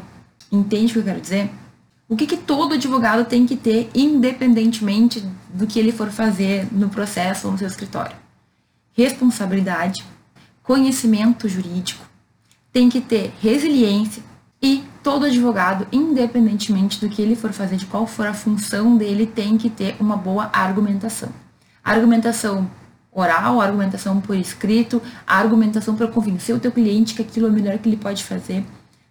Entende 0.52 0.92
o 0.92 0.94
que 0.94 0.98
eu 1.00 1.04
quero 1.04 1.20
dizer? 1.20 1.50
O 2.08 2.14
que, 2.14 2.26
que 2.26 2.36
todo 2.36 2.74
advogado 2.74 3.24
tem 3.24 3.44
que 3.44 3.56
ter, 3.56 3.90
independentemente 3.92 5.24
do 5.52 5.66
que 5.66 5.80
ele 5.80 5.90
for 5.90 6.10
fazer 6.10 6.68
no 6.70 6.88
processo 6.88 7.46
ou 7.46 7.52
no 7.52 7.58
seu 7.58 7.66
escritório? 7.66 8.14
Responsabilidade, 8.92 10.04
conhecimento 10.62 11.48
jurídico, 11.48 12.06
tem 12.72 12.88
que 12.88 13.00
ter 13.00 13.32
resiliência, 13.40 14.22
e 14.62 14.84
todo 15.06 15.26
advogado, 15.26 15.86
independentemente 15.92 16.98
do 16.98 17.08
que 17.08 17.22
ele 17.22 17.36
for 17.36 17.52
fazer, 17.52 17.76
de 17.76 17.86
qual 17.86 18.08
for 18.08 18.26
a 18.26 18.34
função 18.34 18.96
dele, 18.96 19.24
tem 19.24 19.56
que 19.56 19.70
ter 19.70 19.94
uma 20.00 20.16
boa 20.16 20.50
argumentação. 20.52 21.28
Argumentação 21.84 22.68
oral, 23.12 23.60
argumentação 23.60 24.20
por 24.20 24.34
escrito, 24.34 25.00
argumentação 25.24 25.94
para 25.94 26.08
convencer 26.08 26.56
o 26.56 26.58
teu 26.58 26.72
cliente 26.72 27.14
que 27.14 27.22
aquilo 27.22 27.46
é 27.46 27.50
o 27.50 27.52
melhor 27.52 27.78
que 27.78 27.88
ele 27.88 27.96
pode 27.96 28.24
fazer, 28.24 28.64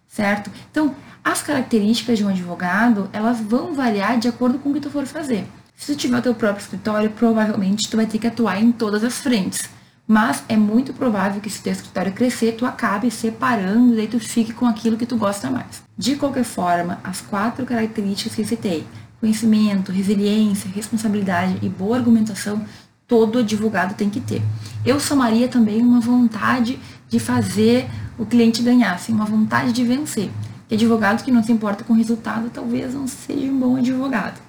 certo? 0.06 0.50
Então, 0.70 0.94
as 1.24 1.40
características 1.40 2.18
de 2.18 2.24
um 2.26 2.28
advogado, 2.28 3.08
elas 3.10 3.40
vão 3.40 3.72
variar 3.72 4.18
de 4.18 4.28
acordo 4.28 4.58
com 4.58 4.68
o 4.68 4.74
que 4.74 4.80
tu 4.80 4.90
for 4.90 5.06
fazer. 5.06 5.46
Se 5.74 5.94
tu 5.94 5.98
tiver 5.98 6.18
o 6.18 6.22
teu 6.22 6.34
próprio 6.34 6.62
escritório, 6.62 7.08
provavelmente 7.08 7.88
tu 7.88 7.96
vai 7.96 8.04
ter 8.04 8.18
que 8.18 8.26
atuar 8.26 8.62
em 8.62 8.70
todas 8.70 9.02
as 9.02 9.16
frentes. 9.16 9.66
Mas 10.08 10.44
é 10.48 10.56
muito 10.56 10.92
provável 10.92 11.40
que 11.40 11.50
se 11.50 11.60
teu 11.60 11.72
escritório 11.72 12.12
crescer, 12.12 12.52
tu 12.52 12.64
acabe 12.64 13.10
separando 13.10 14.00
e 14.00 14.06
tu 14.06 14.20
fique 14.20 14.52
com 14.52 14.64
aquilo 14.64 14.96
que 14.96 15.04
tu 15.04 15.16
gosta 15.16 15.50
mais. 15.50 15.82
De 15.98 16.14
qualquer 16.14 16.44
forma, 16.44 17.00
as 17.02 17.20
quatro 17.20 17.66
características 17.66 18.36
que 18.36 18.44
citei, 18.44 18.86
conhecimento, 19.20 19.90
resiliência, 19.90 20.70
responsabilidade 20.72 21.58
e 21.60 21.68
boa 21.68 21.96
argumentação, 21.96 22.64
todo 23.08 23.40
advogado 23.40 23.96
tem 23.96 24.08
que 24.08 24.20
ter. 24.20 24.42
Eu 24.84 25.00
somaria 25.00 25.48
também 25.48 25.82
uma 25.82 25.98
vontade 25.98 26.78
de 27.08 27.18
fazer 27.18 27.88
o 28.16 28.24
cliente 28.24 28.62
ganhar, 28.62 28.94
assim, 28.94 29.12
uma 29.12 29.24
vontade 29.24 29.72
de 29.72 29.84
vencer. 29.84 30.30
Que 30.68 30.76
advogado 30.76 31.24
que 31.24 31.32
não 31.32 31.42
se 31.42 31.50
importa 31.50 31.82
com 31.82 31.92
o 31.92 31.96
resultado 31.96 32.50
talvez 32.50 32.94
não 32.94 33.08
seja 33.08 33.50
um 33.50 33.58
bom 33.58 33.76
advogado, 33.76 34.40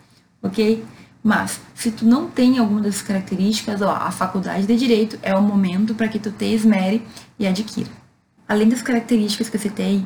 ok? 0.41 0.83
Mas, 1.27 1.59
se 1.75 1.91
tu 1.91 2.05
não 2.05 2.29
tem 2.29 2.57
alguma 2.57 2.79
dessas 2.79 3.01
características, 3.01 3.81
ó, 3.81 3.91
a 3.91 4.11
faculdade 4.11 4.65
de 4.65 4.77
Direito 4.77 5.19
é 5.21 5.35
o 5.35 5.41
momento 5.41 5.93
para 5.93 6.07
que 6.07 6.17
tu 6.17 6.31
te 6.31 6.45
esmere 6.45 7.05
e 7.37 7.45
adquira. 7.45 7.89
Além 8.47 8.69
das 8.69 8.81
características 8.81 9.49
que 9.49 9.57
eu 9.57 9.59
citei, 9.59 10.05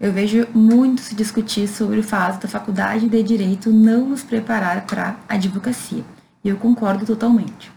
eu 0.00 0.12
vejo 0.12 0.44
muito 0.52 1.02
se 1.02 1.14
discutir 1.14 1.68
sobre 1.68 2.00
o 2.00 2.02
fato 2.02 2.42
da 2.42 2.48
faculdade 2.48 3.08
de 3.08 3.22
Direito 3.22 3.70
não 3.70 4.08
nos 4.08 4.24
preparar 4.24 4.84
para 4.86 5.16
a 5.28 5.34
advocacia. 5.34 6.02
E 6.42 6.48
eu 6.48 6.56
concordo 6.56 7.06
totalmente. 7.06 7.70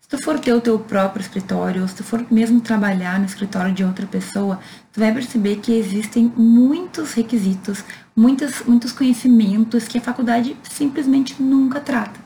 Se 0.00 0.08
tu 0.08 0.22
for 0.22 0.38
ter 0.38 0.52
o 0.52 0.60
teu 0.60 0.78
próprio 0.78 1.22
escritório, 1.22 1.82
ou 1.82 1.88
se 1.88 1.96
tu 1.96 2.04
for 2.04 2.24
mesmo 2.30 2.60
trabalhar 2.60 3.18
no 3.18 3.26
escritório 3.26 3.74
de 3.74 3.82
outra 3.82 4.06
pessoa, 4.06 4.60
tu 4.92 5.00
vai 5.00 5.12
perceber 5.12 5.56
que 5.56 5.72
existem 5.72 6.32
muitos 6.36 7.12
requisitos, 7.12 7.82
muitas, 8.14 8.62
muitos 8.64 8.92
conhecimentos 8.92 9.88
que 9.88 9.98
a 9.98 10.00
faculdade 10.00 10.56
simplesmente 10.62 11.42
nunca 11.42 11.80
trata. 11.80 12.19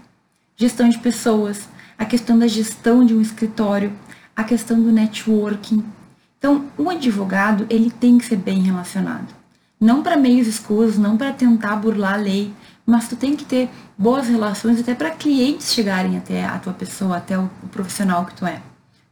Gestão 0.56 0.88
de 0.88 0.98
pessoas, 0.98 1.68
a 1.98 2.04
questão 2.04 2.38
da 2.38 2.46
gestão 2.46 3.04
de 3.04 3.14
um 3.14 3.20
escritório, 3.20 3.92
a 4.36 4.44
questão 4.44 4.80
do 4.80 4.92
networking. 4.92 5.84
Então, 6.38 6.66
o 6.76 6.90
advogado, 6.90 7.66
ele 7.70 7.90
tem 7.90 8.18
que 8.18 8.26
ser 8.26 8.36
bem 8.36 8.60
relacionado. 8.60 9.34
Não 9.80 10.02
para 10.02 10.16
meios 10.16 10.46
escuros, 10.46 10.96
não 10.96 11.16
para 11.16 11.32
tentar 11.32 11.76
burlar 11.76 12.14
a 12.14 12.18
lei, 12.18 12.52
mas 12.86 13.08
tu 13.08 13.16
tem 13.16 13.34
que 13.34 13.44
ter 13.44 13.68
boas 13.96 14.28
relações 14.28 14.78
até 14.80 14.94
para 14.94 15.10
clientes 15.10 15.72
chegarem 15.72 16.16
até 16.16 16.44
a 16.44 16.58
tua 16.58 16.72
pessoa, 16.72 17.16
até 17.16 17.38
o 17.38 17.48
profissional 17.70 18.24
que 18.24 18.34
tu 18.34 18.46
é, 18.46 18.60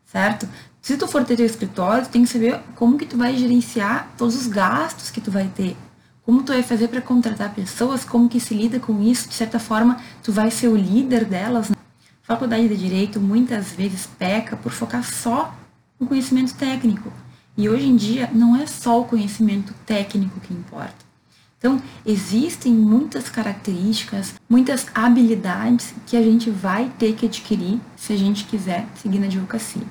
certo? 0.05 0.49
Se 0.81 0.97
tu 0.97 1.07
for 1.07 1.25
ter 1.25 1.37
teu 1.37 1.47
escritório, 1.47 2.05
tu 2.05 2.11
tem 2.11 2.23
que 2.23 2.29
saber 2.29 2.61
como 2.75 2.99
que 2.99 3.07
tu 3.07 3.17
vai 3.17 3.37
gerenciar 3.37 4.09
todos 4.17 4.35
os 4.35 4.47
gastos 4.47 5.11
que 5.11 5.21
tu 5.21 5.31
vai 5.31 5.49
ter, 5.55 5.77
como 6.25 6.43
tu 6.43 6.53
vai 6.53 6.63
fazer 6.63 6.89
para 6.89 7.01
contratar 7.01 7.53
pessoas? 7.53 8.05
Como 8.05 8.29
que 8.29 8.39
se 8.39 8.55
lida 8.55 8.79
com 8.79 9.03
isso? 9.03 9.29
De 9.29 9.35
certa 9.35 9.59
forma, 9.59 10.01
tu 10.23 10.33
vai 10.33 10.51
ser 10.51 10.69
o 10.69 10.77
líder 10.77 11.25
delas. 11.25 11.69
Né? 11.69 11.77
Faculdade 12.23 12.69
de 12.69 12.77
Direito 12.77 13.21
muitas 13.21 13.73
vezes 13.73 14.07
peca 14.19 14.57
por 14.57 14.71
focar 14.71 15.05
só 15.05 15.53
no 15.99 16.07
conhecimento 16.07 16.55
técnico. 16.55 17.13
E 17.57 17.69
hoje 17.69 17.87
em 17.87 17.97
dia 17.97 18.31
não 18.33 18.57
é 18.57 18.67
só 18.67 19.01
o 19.01 19.05
conhecimento 19.05 19.75
técnico 19.85 20.39
que 20.41 20.55
importa. 20.55 21.13
Então, 21.59 21.81
existem 22.05 22.73
muitas 22.73 23.29
características, 23.29 24.35
muitas 24.49 24.87
habilidades 24.95 25.95
que 26.07 26.17
a 26.17 26.23
gente 26.23 26.51
vai 26.51 26.91
ter 26.99 27.15
que 27.15 27.27
adquirir 27.27 27.81
se 27.97 28.13
a 28.13 28.17
gente 28.17 28.45
quiser 28.47 28.87
seguir 28.97 29.21
na 29.21 29.27
advocacia. 29.27 29.87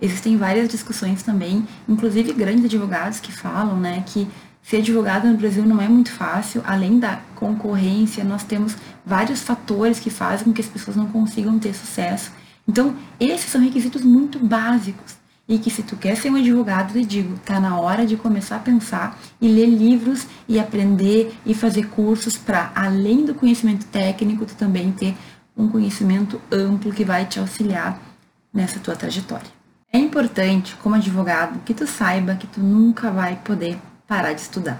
Existem 0.00 0.36
várias 0.36 0.68
discussões 0.68 1.22
também, 1.22 1.66
inclusive 1.88 2.32
grandes 2.32 2.64
advogados 2.64 3.20
que 3.20 3.32
falam, 3.32 3.78
né, 3.78 4.02
que 4.06 4.28
Ser 4.62 4.78
advogado 4.78 5.26
no 5.26 5.36
Brasil 5.36 5.64
não 5.64 5.80
é 5.80 5.88
muito 5.88 6.12
fácil, 6.12 6.62
além 6.64 6.98
da 6.98 7.20
concorrência, 7.34 8.22
nós 8.22 8.44
temos 8.44 8.76
vários 9.04 9.40
fatores 9.40 9.98
que 9.98 10.08
fazem 10.08 10.44
com 10.44 10.52
que 10.52 10.60
as 10.60 10.68
pessoas 10.68 10.96
não 10.96 11.06
consigam 11.06 11.58
ter 11.58 11.74
sucesso. 11.74 12.30
Então, 12.66 12.96
esses 13.18 13.50
são 13.50 13.60
requisitos 13.60 14.02
muito 14.02 14.38
básicos 14.38 15.16
e 15.48 15.58
que 15.58 15.70
se 15.70 15.82
tu 15.82 15.96
quer 15.96 16.16
ser 16.16 16.30
um 16.30 16.36
advogado, 16.36 16.96
eu 16.96 17.04
digo, 17.04 17.36
tá 17.44 17.58
na 17.58 17.78
hora 17.78 18.06
de 18.06 18.16
começar 18.16 18.56
a 18.56 18.60
pensar 18.60 19.18
e 19.40 19.48
ler 19.48 19.66
livros 19.66 20.26
e 20.48 20.58
aprender 20.58 21.34
e 21.44 21.54
fazer 21.54 21.88
cursos 21.88 22.36
para 22.36 22.70
além 22.74 23.24
do 23.24 23.34
conhecimento 23.34 23.84
técnico, 23.86 24.46
tu 24.46 24.54
também 24.54 24.92
ter 24.92 25.14
um 25.56 25.68
conhecimento 25.68 26.40
amplo 26.50 26.92
que 26.92 27.04
vai 27.04 27.26
te 27.26 27.40
auxiliar 27.40 28.00
nessa 28.54 28.78
tua 28.78 28.94
trajetória. 28.94 29.50
É 29.92 29.98
importante, 29.98 30.74
como 30.82 30.94
advogado, 30.94 31.60
que 31.64 31.74
tu 31.74 31.86
saiba 31.86 32.36
que 32.36 32.46
tu 32.46 32.60
nunca 32.60 33.10
vai 33.10 33.36
poder 33.36 33.78
parar 34.12 34.34
de 34.34 34.42
estudar. 34.42 34.78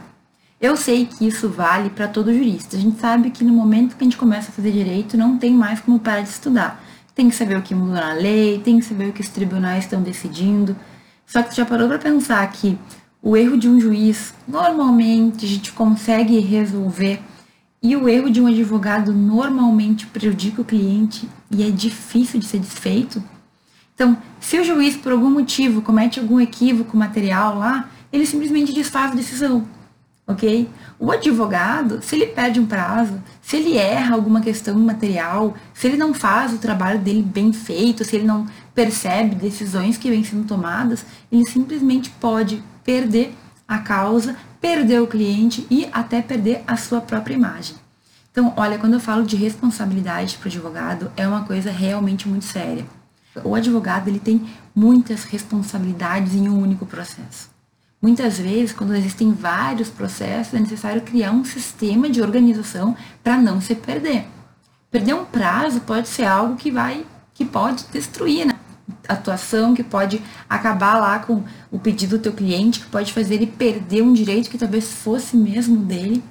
Eu 0.60 0.76
sei 0.76 1.06
que 1.06 1.26
isso 1.26 1.48
vale 1.48 1.88
para 1.88 2.06
todo 2.06 2.34
jurista. 2.34 2.76
A 2.76 2.78
gente 2.78 3.00
sabe 3.00 3.30
que 3.30 3.42
no 3.42 3.54
momento 3.54 3.96
que 3.96 4.04
a 4.04 4.04
gente 4.04 4.18
começa 4.18 4.50
a 4.50 4.52
fazer 4.52 4.70
direito, 4.70 5.16
não 5.16 5.38
tem 5.38 5.54
mais 5.54 5.80
como 5.80 5.98
parar 5.98 6.20
de 6.20 6.28
estudar. 6.28 6.84
Tem 7.14 7.30
que 7.30 7.34
saber 7.34 7.56
o 7.56 7.62
que 7.62 7.74
mudou 7.74 7.94
na 7.94 8.12
lei, 8.12 8.60
tem 8.62 8.78
que 8.78 8.84
saber 8.84 9.08
o 9.08 9.12
que 9.14 9.22
os 9.22 9.30
tribunais 9.30 9.84
estão 9.84 10.02
decidindo. 10.02 10.76
Só 11.24 11.42
que 11.42 11.48
tu 11.48 11.56
já 11.56 11.64
parou 11.64 11.88
para 11.88 11.98
pensar 11.98 12.46
que 12.52 12.78
o 13.22 13.34
erro 13.34 13.56
de 13.56 13.70
um 13.70 13.80
juiz, 13.80 14.34
normalmente 14.46 15.46
a 15.46 15.48
gente 15.48 15.72
consegue 15.72 16.38
resolver, 16.38 17.18
e 17.82 17.96
o 17.96 18.06
erro 18.10 18.28
de 18.28 18.38
um 18.38 18.46
advogado 18.46 19.14
normalmente 19.14 20.06
prejudica 20.06 20.60
o 20.60 20.64
cliente 20.64 21.26
e 21.50 21.62
é 21.62 21.70
difícil 21.70 22.38
de 22.38 22.44
ser 22.44 22.58
desfeito? 22.58 23.24
Então, 23.94 24.14
se 24.38 24.58
o 24.58 24.64
juiz, 24.64 24.94
por 24.94 25.10
algum 25.10 25.30
motivo, 25.30 25.80
comete 25.80 26.20
algum 26.20 26.38
equívoco 26.38 26.96
material 26.98 27.58
lá, 27.58 27.88
ele 28.12 28.26
simplesmente 28.26 28.72
desfaz 28.72 29.12
a 29.12 29.14
decisão, 29.14 29.66
ok? 30.26 30.68
O 30.98 31.10
advogado, 31.10 32.00
se 32.02 32.14
ele 32.14 32.26
perde 32.26 32.60
um 32.60 32.66
prazo, 32.66 33.20
se 33.40 33.56
ele 33.56 33.76
erra 33.76 34.14
alguma 34.14 34.40
questão 34.40 34.78
material, 34.78 35.56
se 35.74 35.88
ele 35.88 35.96
não 35.96 36.12
faz 36.12 36.52
o 36.52 36.58
trabalho 36.58 37.00
dele 37.00 37.22
bem 37.22 37.52
feito, 37.52 38.04
se 38.04 38.16
ele 38.16 38.26
não 38.26 38.46
percebe 38.74 39.34
decisões 39.34 39.96
que 39.96 40.10
vêm 40.10 40.22
sendo 40.22 40.46
tomadas, 40.46 41.04
ele 41.30 41.44
simplesmente 41.44 42.10
pode 42.10 42.62
perder 42.84 43.34
a 43.66 43.78
causa, 43.78 44.36
perder 44.60 45.00
o 45.00 45.06
cliente 45.06 45.66
e 45.70 45.88
até 45.92 46.20
perder 46.20 46.62
a 46.66 46.76
sua 46.76 47.00
própria 47.00 47.34
imagem. 47.34 47.76
Então, 48.30 48.52
olha, 48.56 48.78
quando 48.78 48.94
eu 48.94 49.00
falo 49.00 49.24
de 49.24 49.36
responsabilidade 49.36 50.38
para 50.38 50.46
o 50.46 50.48
advogado, 50.48 51.12
é 51.16 51.28
uma 51.28 51.44
coisa 51.44 51.70
realmente 51.70 52.26
muito 52.26 52.46
séria. 52.46 52.86
O 53.44 53.54
advogado 53.54 54.08
ele 54.08 54.18
tem 54.18 54.46
muitas 54.74 55.24
responsabilidades 55.24 56.34
em 56.34 56.48
um 56.48 56.58
único 56.58 56.86
processo. 56.86 57.51
Muitas 58.02 58.40
vezes, 58.40 58.72
quando 58.72 58.96
existem 58.96 59.32
vários 59.32 59.88
processos, 59.88 60.52
é 60.52 60.58
necessário 60.58 61.02
criar 61.02 61.30
um 61.30 61.44
sistema 61.44 62.10
de 62.10 62.20
organização 62.20 62.96
para 63.22 63.38
não 63.38 63.60
se 63.60 63.76
perder. 63.76 64.26
Perder 64.90 65.14
um 65.14 65.24
prazo 65.24 65.80
pode 65.82 66.08
ser 66.08 66.24
algo 66.24 66.56
que 66.56 66.68
vai, 66.68 67.06
que 67.32 67.44
pode 67.44 67.84
destruir, 67.92 68.44
né? 68.44 68.54
atuação 69.08 69.72
que 69.72 69.84
pode 69.84 70.20
acabar 70.48 70.98
lá 70.98 71.20
com 71.20 71.44
o 71.70 71.78
pedido 71.78 72.18
do 72.18 72.22
teu 72.22 72.32
cliente, 72.32 72.80
que 72.80 72.86
pode 72.86 73.12
fazer 73.12 73.34
ele 73.34 73.46
perder 73.46 74.02
um 74.02 74.12
direito 74.12 74.50
que 74.50 74.58
talvez 74.58 74.92
fosse 74.92 75.36
mesmo 75.36 75.76
dele, 75.76 76.24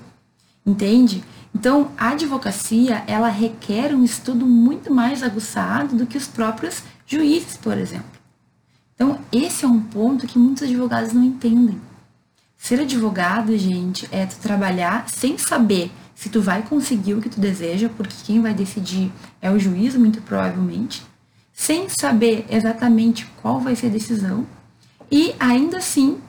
entende? 0.65 1.23
Então, 1.55 1.91
a 1.97 2.10
advocacia, 2.10 3.03
ela 3.07 3.29
requer 3.29 3.95
um 3.95 4.03
estudo 4.03 4.45
muito 4.45 4.93
mais 4.93 5.23
aguçado 5.23 5.95
do 5.95 6.05
que 6.05 6.17
os 6.17 6.27
próprios 6.27 6.84
juízes, 7.07 7.55
por 7.55 7.77
exemplo. 7.77 8.20
Então, 9.02 9.18
esse 9.32 9.66
é 9.66 9.68
um 9.68 9.80
ponto 9.80 10.28
que 10.28 10.38
muitos 10.38 10.62
advogados 10.62 11.12
não 11.12 11.24
entendem. 11.24 11.82
Ser 12.56 12.82
advogado, 12.82 13.58
gente, 13.58 14.08
é 14.12 14.28
tu 14.28 14.38
trabalhar 14.38 15.10
sem 15.10 15.40
saber 15.40 15.92
se 16.14 16.30
tu 16.30 16.40
vai 16.40 16.62
conseguir 16.62 17.16
o 17.16 17.20
que 17.20 17.28
tu 17.28 17.40
deseja, 17.40 17.90
porque 17.98 18.14
quem 18.24 18.40
vai 18.40 18.54
decidir 18.54 19.12
é 19.42 19.50
o 19.50 19.58
juiz, 19.58 19.96
muito 19.96 20.22
provavelmente, 20.22 21.02
sem 21.52 21.90
saber 21.90 22.46
exatamente 22.48 23.26
qual 23.42 23.60
vai 23.60 23.76
ser 23.76 23.88
a 23.88 23.90
decisão, 23.90 24.46
e 25.12 25.34
ainda 25.40 25.80
assim 25.80 26.20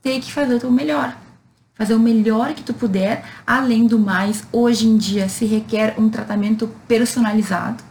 ter 0.00 0.20
que 0.20 0.32
fazer 0.32 0.54
o 0.54 0.60
teu 0.60 0.70
melhor. 0.70 1.18
Fazer 1.74 1.94
o 1.94 1.98
melhor 1.98 2.54
que 2.54 2.62
tu 2.62 2.72
puder, 2.72 3.24
além 3.44 3.88
do 3.88 3.98
mais, 3.98 4.44
hoje 4.52 4.86
em 4.86 4.96
dia 4.96 5.28
se 5.28 5.46
requer 5.46 5.96
um 5.98 6.08
tratamento 6.08 6.70
personalizado. 6.86 7.82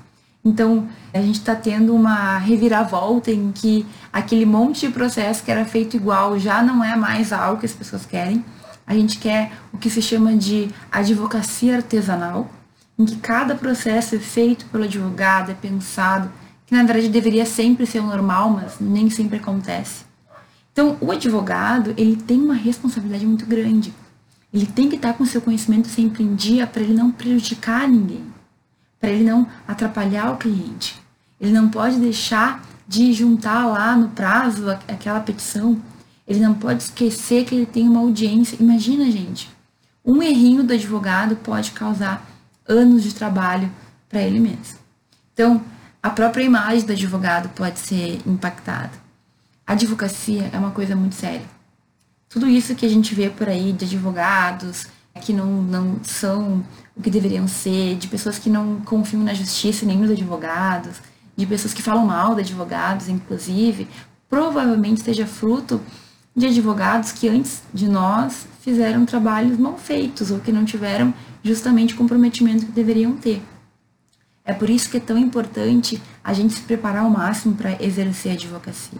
Então, 0.45 0.89
a 1.13 1.21
gente 1.21 1.39
está 1.39 1.55
tendo 1.55 1.95
uma 1.95 2.37
reviravolta 2.37 3.31
em 3.31 3.51
que 3.51 3.85
aquele 4.11 4.45
monte 4.45 4.87
de 4.87 4.93
processo 4.93 5.41
que 5.41 5.49
era 5.49 5.63
feito 5.63 5.95
igual 5.95 6.37
já 6.37 6.61
não 6.61 6.83
é 6.83 6.97
mais 6.97 7.31
algo 7.31 7.59
que 7.59 7.65
as 7.65 7.71
pessoas 7.71 8.05
querem. 8.05 8.43
A 8.85 8.93
gente 8.93 9.17
quer 9.19 9.53
o 9.71 9.77
que 9.77 9.89
se 9.89 10.01
chama 10.01 10.35
de 10.35 10.69
advocacia 10.91 11.77
artesanal, 11.77 12.51
em 12.99 13.05
que 13.05 13.15
cada 13.15 13.55
processo 13.55 14.15
é 14.15 14.19
feito 14.19 14.65
pelo 14.65 14.83
advogado, 14.83 15.51
é 15.51 15.53
pensado, 15.53 16.29
que 16.65 16.75
na 16.75 16.83
verdade 16.83 17.07
deveria 17.07 17.45
sempre 17.45 17.85
ser 17.85 17.99
o 17.99 18.07
normal, 18.07 18.49
mas 18.49 18.75
nem 18.81 19.09
sempre 19.09 19.37
acontece. 19.37 20.03
Então, 20.73 20.97
o 20.99 21.11
advogado, 21.11 21.93
ele 21.95 22.17
tem 22.17 22.41
uma 22.41 22.55
responsabilidade 22.55 23.25
muito 23.25 23.45
grande. 23.45 23.93
Ele 24.51 24.65
tem 24.65 24.89
que 24.89 24.95
estar 24.95 25.13
com 25.13 25.25
seu 25.25 25.39
conhecimento 25.39 25.87
sempre 25.87 26.23
em 26.23 26.35
dia 26.35 26.67
para 26.67 26.81
ele 26.81 26.93
não 26.93 27.11
prejudicar 27.11 27.87
ninguém, 27.87 28.25
para 29.03 29.11
ele 29.11 29.25
não 29.25 29.45
atrapalhar 29.67 30.31
o 30.31 30.37
cliente. 30.37 30.97
Ele 31.37 31.51
não 31.51 31.67
pode 31.67 31.99
deixar 31.99 32.63
de 32.87 33.11
juntar 33.11 33.65
lá 33.65 33.97
no 33.97 34.07
prazo 34.07 34.69
aquela 34.69 35.19
petição. 35.19 35.77
Ele 36.25 36.39
não 36.39 36.53
pode 36.53 36.83
esquecer 36.83 37.43
que 37.43 37.53
ele 37.53 37.65
tem 37.65 37.85
uma 37.85 37.99
audiência. 37.99 38.55
Imagina, 38.61 39.11
gente, 39.11 39.51
um 40.05 40.23
errinho 40.23 40.63
do 40.63 40.71
advogado 40.71 41.35
pode 41.35 41.71
causar 41.71 42.25
anos 42.65 43.03
de 43.03 43.13
trabalho 43.13 43.69
para 44.07 44.21
ele 44.21 44.39
mesmo. 44.39 44.79
Então, 45.33 45.61
a 46.01 46.09
própria 46.09 46.45
imagem 46.45 46.85
do 46.85 46.93
advogado 46.93 47.49
pode 47.49 47.79
ser 47.79 48.21
impactada. 48.25 48.93
A 49.67 49.73
advocacia 49.73 50.49
é 50.53 50.57
uma 50.57 50.71
coisa 50.71 50.95
muito 50.95 51.15
séria. 51.15 51.45
Tudo 52.29 52.47
isso 52.47 52.73
que 52.73 52.85
a 52.85 52.89
gente 52.89 53.13
vê 53.13 53.29
por 53.29 53.49
aí 53.49 53.73
de 53.73 53.83
advogados 53.83 54.87
que 55.21 55.33
não, 55.33 55.61
não 55.61 55.99
são 56.03 56.63
o 56.95 57.01
que 57.01 57.09
deveriam 57.09 57.47
ser, 57.47 57.95
de 57.95 58.07
pessoas 58.07 58.37
que 58.37 58.49
não 58.49 58.81
confiam 58.81 59.23
na 59.23 59.33
justiça 59.33 59.85
nem 59.85 59.97
nos 59.97 60.11
advogados, 60.11 60.97
de 61.35 61.45
pessoas 61.45 61.73
que 61.73 61.81
falam 61.81 62.05
mal 62.05 62.35
de 62.35 62.41
advogados, 62.41 63.09
inclusive, 63.09 63.87
provavelmente 64.29 65.01
seja 65.01 65.25
fruto 65.25 65.81
de 66.35 66.47
advogados 66.47 67.11
que 67.11 67.27
antes 67.27 67.63
de 67.73 67.87
nós 67.87 68.47
fizeram 68.61 69.05
trabalhos 69.05 69.57
mal 69.57 69.77
feitos 69.77 70.31
ou 70.31 70.39
que 70.39 70.51
não 70.51 70.65
tiveram 70.65 71.13
justamente 71.43 71.93
o 71.93 71.97
comprometimento 71.97 72.65
que 72.65 72.71
deveriam 72.71 73.15
ter. 73.15 73.41
É 74.45 74.53
por 74.53 74.69
isso 74.69 74.89
que 74.89 74.97
é 74.97 74.99
tão 74.99 75.17
importante 75.17 76.01
a 76.23 76.33
gente 76.33 76.53
se 76.53 76.61
preparar 76.61 77.03
ao 77.03 77.09
máximo 77.09 77.55
para 77.55 77.81
exercer 77.83 78.31
a 78.31 78.35
advocacia. 78.35 78.99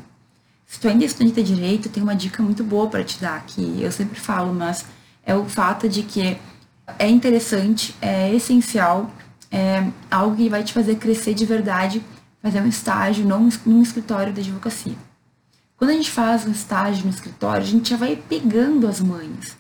Se 0.66 0.80
tu 0.80 0.88
ainda 0.88 1.04
é 1.04 1.08
estudante 1.08 1.36
de 1.36 1.56
direito, 1.56 1.90
tem 1.90 2.02
uma 2.02 2.16
dica 2.16 2.42
muito 2.42 2.64
boa 2.64 2.88
para 2.88 3.04
te 3.04 3.20
dar, 3.20 3.46
que 3.46 3.82
eu 3.82 3.92
sempre 3.92 4.20
falo, 4.20 4.54
mas 4.54 4.86
é 5.26 5.36
o 5.36 5.46
fato 5.46 5.88
de 5.88 6.04
que 6.04 6.38
é 7.00 7.10
interessante, 7.10 7.96
é 8.02 8.34
essencial, 8.34 9.10
é 9.52 9.88
algo 10.10 10.36
que 10.36 10.50
vai 10.50 10.64
te 10.64 10.74
fazer 10.74 10.96
crescer 10.96 11.34
de 11.34 11.46
verdade, 11.46 12.04
fazer 12.42 12.62
um 12.62 12.68
estágio 12.68 13.26
num, 13.26 13.50
num 13.66 13.82
escritório 13.82 14.34
da 14.34 14.42
advocacia. 14.42 14.96
Quando 15.78 15.92
a 15.92 15.94
gente 15.94 16.12
faz 16.12 16.46
um 16.46 16.52
estágio 16.52 17.06
no 17.06 17.10
escritório, 17.10 17.64
a 17.64 17.70
gente 17.70 17.90
já 17.90 17.98
vai 17.98 18.16
pegando 18.16 18.88
as 18.88 19.00
manhas. 19.00 19.58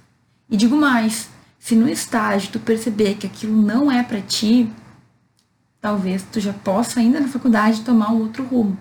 E 0.49 0.57
digo 0.57 0.75
mais, 0.75 1.29
se 1.59 1.75
no 1.75 1.88
estágio 1.88 2.51
tu 2.51 2.59
perceber 2.59 3.15
que 3.15 3.27
aquilo 3.27 3.62
não 3.62 3.91
é 3.91 4.03
para 4.03 4.21
ti, 4.21 4.69
talvez 5.79 6.23
tu 6.31 6.39
já 6.39 6.53
possa 6.53 6.99
ainda 6.99 7.19
na 7.19 7.27
faculdade 7.27 7.81
tomar 7.81 8.12
um 8.12 8.21
outro 8.21 8.43
rumo. 8.45 8.77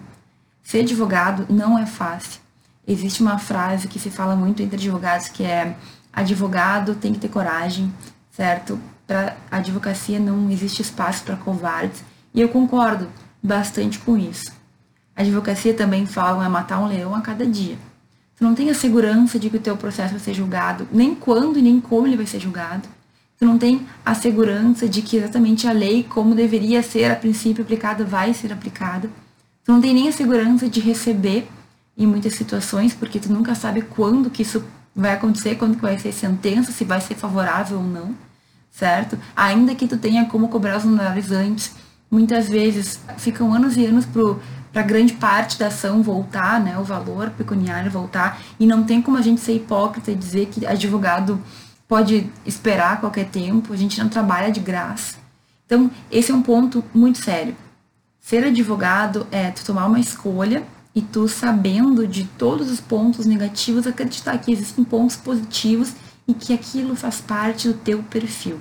Ser 0.62 0.80
advogado 0.80 1.46
não 1.48 1.78
é 1.78 1.86
fácil. 1.86 2.40
Existe 2.86 3.22
uma 3.22 3.38
frase 3.38 3.88
que 3.88 3.98
se 3.98 4.10
fala 4.10 4.34
muito 4.34 4.62
entre 4.62 4.76
advogados 4.76 5.28
que 5.28 5.44
é 5.44 5.76
advogado 6.12 6.94
tem 6.94 7.12
que 7.12 7.18
ter 7.18 7.28
coragem, 7.28 7.92
certo? 8.32 8.80
Para 9.06 9.36
advocacia 9.50 10.18
não 10.18 10.50
existe 10.50 10.82
espaço 10.82 11.22
para 11.22 11.36
covardes. 11.36 12.02
E 12.34 12.40
eu 12.40 12.48
concordo 12.48 13.08
bastante 13.42 13.98
com 13.98 14.16
isso. 14.16 14.50
A 15.14 15.22
advocacia 15.22 15.74
também 15.74 16.06
fala 16.06 16.44
é 16.44 16.48
matar 16.48 16.80
um 16.80 16.88
leão 16.88 17.14
a 17.14 17.20
cada 17.20 17.46
dia. 17.46 17.76
Tu 18.36 18.42
não 18.42 18.54
tem 18.54 18.70
a 18.70 18.74
segurança 18.74 19.38
de 19.38 19.50
que 19.50 19.58
o 19.58 19.60
teu 19.60 19.76
processo 19.76 20.12
vai 20.12 20.20
ser 20.20 20.34
julgado, 20.34 20.88
nem 20.90 21.14
quando 21.14 21.58
e 21.58 21.62
nem 21.62 21.80
como 21.80 22.06
ele 22.06 22.16
vai 22.16 22.26
ser 22.26 22.40
julgado. 22.40 22.88
Tu 23.38 23.44
não 23.44 23.58
tem 23.58 23.86
a 24.04 24.14
segurança 24.14 24.88
de 24.88 25.02
que 25.02 25.16
exatamente 25.16 25.68
a 25.68 25.72
lei, 25.72 26.02
como 26.02 26.34
deveria 26.34 26.82
ser 26.82 27.10
a 27.10 27.16
princípio 27.16 27.62
aplicada, 27.62 28.04
vai 28.04 28.32
ser 28.32 28.52
aplicada. 28.52 29.10
Tu 29.64 29.70
não 29.70 29.80
tem 29.80 29.92
nem 29.92 30.08
a 30.08 30.12
segurança 30.12 30.68
de 30.68 30.80
receber 30.80 31.46
em 31.96 32.06
muitas 32.06 32.34
situações, 32.34 32.94
porque 32.94 33.20
tu 33.20 33.30
nunca 33.30 33.54
sabe 33.54 33.82
quando 33.82 34.30
que 34.30 34.42
isso 34.42 34.64
vai 34.94 35.12
acontecer, 35.12 35.56
quando 35.56 35.78
vai 35.78 35.98
ser 35.98 36.12
sentença, 36.12 36.72
se 36.72 36.84
vai 36.84 37.00
ser 37.00 37.14
favorável 37.14 37.78
ou 37.78 37.84
não, 37.84 38.14
certo? 38.70 39.18
Ainda 39.34 39.74
que 39.74 39.88
tu 39.88 39.96
tenha 39.96 40.26
como 40.26 40.48
cobrar 40.48 40.76
os 40.76 40.84
honorários 40.84 41.30
antes, 41.30 41.74
muitas 42.10 42.48
vezes 42.48 43.00
ficam 43.16 43.52
anos 43.54 43.76
e 43.76 43.86
anos 43.86 44.06
para 44.72 44.82
grande 44.82 45.14
parte 45.14 45.58
da 45.58 45.68
ação 45.68 46.02
voltar, 46.02 46.60
né, 46.60 46.78
o 46.78 46.84
valor 46.84 47.30
pecuniário 47.30 47.90
voltar, 47.90 48.40
e 48.60 48.66
não 48.66 48.84
tem 48.84 49.00
como 49.00 49.16
a 49.16 49.22
gente 49.22 49.40
ser 49.40 49.56
hipócrita 49.56 50.10
e 50.10 50.14
dizer 50.14 50.46
que 50.46 50.66
advogado 50.66 51.40
pode 51.88 52.30
esperar 52.44 53.00
qualquer 53.00 53.26
tempo, 53.26 53.72
a 53.72 53.76
gente 53.76 53.98
não 54.00 54.08
trabalha 54.08 54.50
de 54.50 54.60
graça. 54.60 55.16
Então, 55.66 55.90
esse 56.10 56.30
é 56.30 56.34
um 56.34 56.42
ponto 56.42 56.84
muito 56.94 57.18
sério. 57.18 57.56
Ser 58.20 58.44
advogado 58.44 59.26
é 59.30 59.50
tu 59.50 59.64
tomar 59.64 59.86
uma 59.86 59.98
escolha 59.98 60.62
e 60.94 61.00
tu 61.00 61.26
sabendo 61.28 62.06
de 62.06 62.24
todos 62.24 62.70
os 62.70 62.80
pontos 62.80 63.26
negativos, 63.26 63.86
acreditar 63.86 64.38
que 64.38 64.52
existem 64.52 64.84
pontos 64.84 65.16
positivos 65.16 65.94
e 66.26 66.34
que 66.34 66.52
aquilo 66.52 66.94
faz 66.94 67.20
parte 67.20 67.68
do 67.68 67.74
teu 67.74 68.02
perfil. 68.02 68.60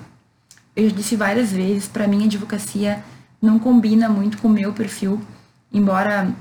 Eu 0.76 0.90
já 0.90 0.96
disse 0.96 1.16
várias 1.16 1.52
vezes, 1.52 1.88
para 1.88 2.08
mim 2.08 2.24
a 2.24 2.26
advocacia 2.26 3.04
não 3.42 3.60
combina 3.60 4.08
muito 4.08 4.38
com 4.38 4.48
o 4.48 4.52
meu 4.52 4.72
perfil, 4.72 5.22
embora 5.72 6.34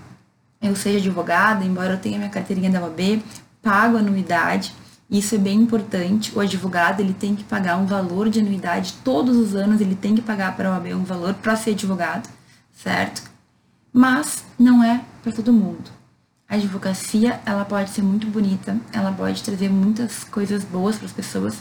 eu 0.63 0.77
seja 0.77 0.99
advogada, 0.99 1.65
embora 1.65 1.95
eu 1.95 1.99
tenha 1.99 2.19
minha 2.19 2.31
carteirinha 2.31 2.71
da 2.71 2.83
OAB, 2.83 3.23
pago 3.63 3.97
anuidade, 3.97 4.73
isso 5.11 5.35
é 5.35 5.39
bem 5.39 5.61
importante. 5.61 6.33
O 6.37 6.41
advogado 6.41 7.01
ele 7.01 7.13
tem 7.13 7.35
que 7.35 7.43
pagar 7.43 7.77
um 7.77 7.87
valor 7.87 8.29
de 8.29 8.39
anuidade 8.39 8.95
todos 9.05 9.37
os 9.37 9.57
anos, 9.57 9.81
ele 9.81 9.97
tem 9.97 10.15
que 10.15 10.23
pagar 10.23 10.57
para 10.57 10.69
a 10.69 10.73
OAB 10.73 10.95
um 10.95 11.05
valor 11.05 11.35
para 11.35 11.57
ser 11.57 11.71
advogado 11.71 12.29
certo? 12.83 13.30
Mas 13.93 14.45
não 14.59 14.83
é 14.85 15.03
para 15.23 15.33
todo 15.33 15.53
mundo. 15.53 15.91
A 16.49 16.57
advocacia, 16.57 17.41
ela 17.47 17.65
pode 17.65 17.91
ser 17.91 18.03
muito 18.03 18.27
bonita, 18.27 18.77
ela 18.93 19.13
pode 19.13 19.43
trazer 19.43 19.69
muitas 19.69 20.25
coisas 20.25 20.65
boas 20.65 20.97
para 20.97 21.07
as 21.07 21.13
pessoas, 21.13 21.61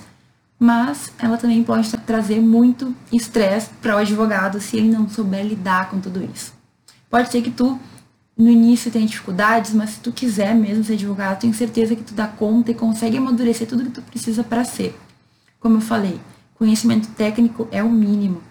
mas 0.60 1.12
ela 1.18 1.38
também 1.38 1.64
pode 1.64 1.90
trazer 2.00 2.42
muito 2.42 2.96
estresse 3.12 3.70
para 3.82 3.96
o 3.96 4.00
advogado 4.00 4.60
se 4.60 4.78
ele 4.78 4.90
não 4.90 5.08
souber 5.08 5.46
lidar 5.46 5.90
com 5.90 6.00
tudo 6.00 6.24
isso. 6.24 6.54
Pode 7.10 7.32
ser 7.32 7.42
que 7.42 7.52
tu 7.52 7.80
no 8.38 8.50
início 8.50 8.90
tenha 8.90 9.06
dificuldades, 9.06 9.74
mas 9.74 9.92
se 9.92 10.00
tu 10.00 10.12
quiser 10.12 10.56
mesmo 10.56 10.84
ser 10.84 10.94
advogado, 10.94 11.42
tenho 11.42 11.54
certeza 11.54 11.96
que 11.96 12.04
tu 12.04 12.14
dá 12.14 12.26
conta 12.26 12.72
e 12.72 12.74
consegue 12.74 13.18
amadurecer 13.18 13.68
tudo 13.68 13.84
que 13.84 13.92
tu 13.92 14.02
precisa 14.02 14.44
para 14.44 14.64
ser. 14.64 14.98
Como 15.60 15.78
eu 15.78 15.82
falei, 15.82 16.20
conhecimento 16.56 17.10
técnico 17.10 17.68
é 17.70 17.84
o 17.84 17.90
mínimo. 17.90 18.42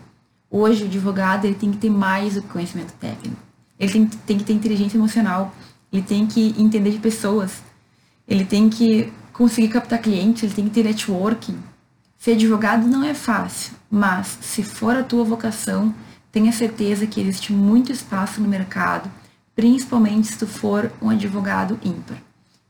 Hoje, 0.51 0.85
o 0.85 0.87
advogado 0.87 1.47
ele 1.47 1.55
tem 1.55 1.71
que 1.71 1.79
ter 1.79 1.91
mais 1.91 2.35
do 2.35 2.43
que 2.43 2.49
conhecimento 2.49 2.93
técnico. 3.01 3.48
Ele 3.79 3.93
tem, 3.93 4.07
tem 4.07 4.39
que 4.39 4.45
ter 4.45 4.53
inteligência 4.53 4.97
emocional. 4.97 5.55
Ele 5.93 6.03
tem 6.03 6.27
que 6.27 6.55
entender 6.59 6.91
de 6.91 6.99
pessoas. 6.99 7.63
Ele 8.27 8.45
tem 8.45 8.69
que 8.69 9.13
conseguir 9.33 9.69
captar 9.69 10.01
clientes. 10.01 10.43
Ele 10.43 10.53
tem 10.53 10.65
que 10.65 10.71
ter 10.71 10.85
networking. 10.85 11.59
Ser 12.19 12.33
advogado 12.33 12.87
não 12.89 13.05
é 13.05 13.15
fácil, 13.15 13.75
mas 13.89 14.39
se 14.41 14.65
for 14.65 14.97
a 14.97 15.05
tua 15.05 15.23
vocação, 15.23 15.95
tenha 16.33 16.51
certeza 16.51 17.07
que 17.07 17.21
existe 17.21 17.53
muito 17.53 17.93
espaço 17.93 18.41
no 18.41 18.49
mercado, 18.49 19.09
principalmente 19.55 20.27
se 20.27 20.39
tu 20.39 20.47
for 20.47 20.91
um 21.01 21.11
advogado 21.11 21.79
ímpar. 21.83 22.17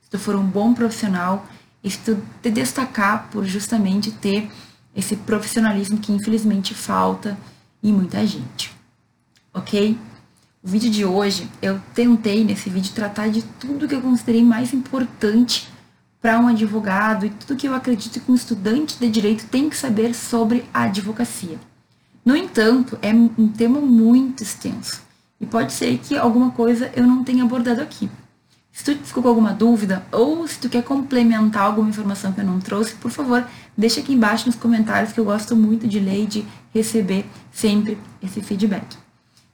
Se 0.03 0.11
tu 0.11 0.19
for 0.19 0.37
um 0.37 0.45
bom 0.45 0.75
profissional 0.75 1.47
e 1.83 1.91
se 1.91 1.99
tu 1.99 2.23
te 2.43 2.51
destacar 2.51 3.29
por 3.31 3.45
justamente 3.47 4.11
ter 4.11 4.51
esse 4.95 5.17
profissionalismo 5.17 5.99
que 5.99 6.13
infelizmente 6.13 6.75
falta 6.75 7.39
e 7.83 7.91
muita 7.91 8.27
gente. 8.27 8.71
Ok? 9.55 9.99
O 10.61 10.67
vídeo 10.67 10.91
de 10.91 11.05
hoje, 11.05 11.49
eu 11.63 11.81
tentei 11.95 12.43
nesse 12.43 12.69
vídeo 12.69 12.93
tratar 12.93 13.29
de 13.29 13.43
tudo 13.43 13.87
que 13.87 13.95
eu 13.95 14.01
considerei 14.01 14.43
mais 14.43 14.75
importante 14.75 15.69
para 16.21 16.41
um 16.41 16.49
advogado 16.49 17.27
e 17.27 17.31
tudo 17.31 17.57
que 17.57 17.69
eu 17.69 17.75
acredito 17.75 18.19
que 18.19 18.33
um 18.33 18.35
estudante 18.35 18.99
de 18.99 19.09
direito 19.09 19.47
tem 19.47 19.71
que 19.71 19.77
saber 19.77 20.13
sobre 20.17 20.65
a 20.75 20.83
advocacia. 20.83 21.61
No 22.25 22.35
entanto, 22.37 22.99
é 23.01 23.15
um 23.15 23.47
tema 23.47 23.81
muito 23.81 24.43
extenso 24.43 25.01
e 25.41 25.47
pode 25.47 25.73
ser 25.73 25.97
que 25.99 26.17
alguma 26.17 26.51
coisa 26.51 26.91
eu 26.97 27.07
não 27.07 27.23
tenha 27.23 27.45
abordado 27.45 27.81
aqui. 27.81 28.11
Se 28.73 28.85
tu 28.85 28.97
ficou 29.05 29.23
com 29.23 29.29
alguma 29.29 29.53
dúvida 29.53 30.05
ou 30.11 30.47
se 30.49 30.59
tu 30.59 30.69
quer 30.69 30.83
complementar 30.83 31.63
alguma 31.63 31.89
informação 31.89 32.33
que 32.33 32.41
eu 32.41 32.45
não 32.45 32.59
trouxe, 32.59 32.97
por 32.97 33.13
favor, 33.13 33.47
deixa 33.77 34.01
aqui 34.01 34.13
embaixo 34.13 34.47
nos 34.47 34.57
comentários 34.57 35.13
que 35.13 35.21
eu 35.21 35.25
gosto 35.25 35.55
muito 35.55 35.87
de 35.87 36.01
ler 36.01 36.25
e 36.25 36.27
de 36.27 36.45
receber 36.75 37.25
sempre 37.53 37.97
esse 38.21 38.41
feedback. 38.41 39.08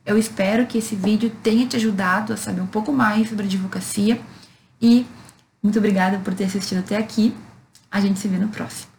Eu 0.05 0.19
espero 0.19 0.67
que 0.67 0.79
esse 0.79 0.95
vídeo 0.95 1.31
tenha 1.43 1.67
te 1.67 1.77
ajudado 1.77 2.33
a 2.33 2.37
saber 2.37 2.61
um 2.61 2.67
pouco 2.67 2.93
mais 2.93 3.29
sobre 3.29 3.47
advocacia 3.47 4.21
e 4.81 5.07
muito 5.63 5.79
obrigada 5.79 6.19
por 6.19 6.35
ter 6.35 6.45
assistido 6.45 6.81
até 6.81 6.97
aqui. 6.97 7.35
A 7.91 8.01
gente 8.01 8.19
se 8.19 8.29
vê 8.29 8.37
no 8.37 8.49
próximo. 8.49 8.94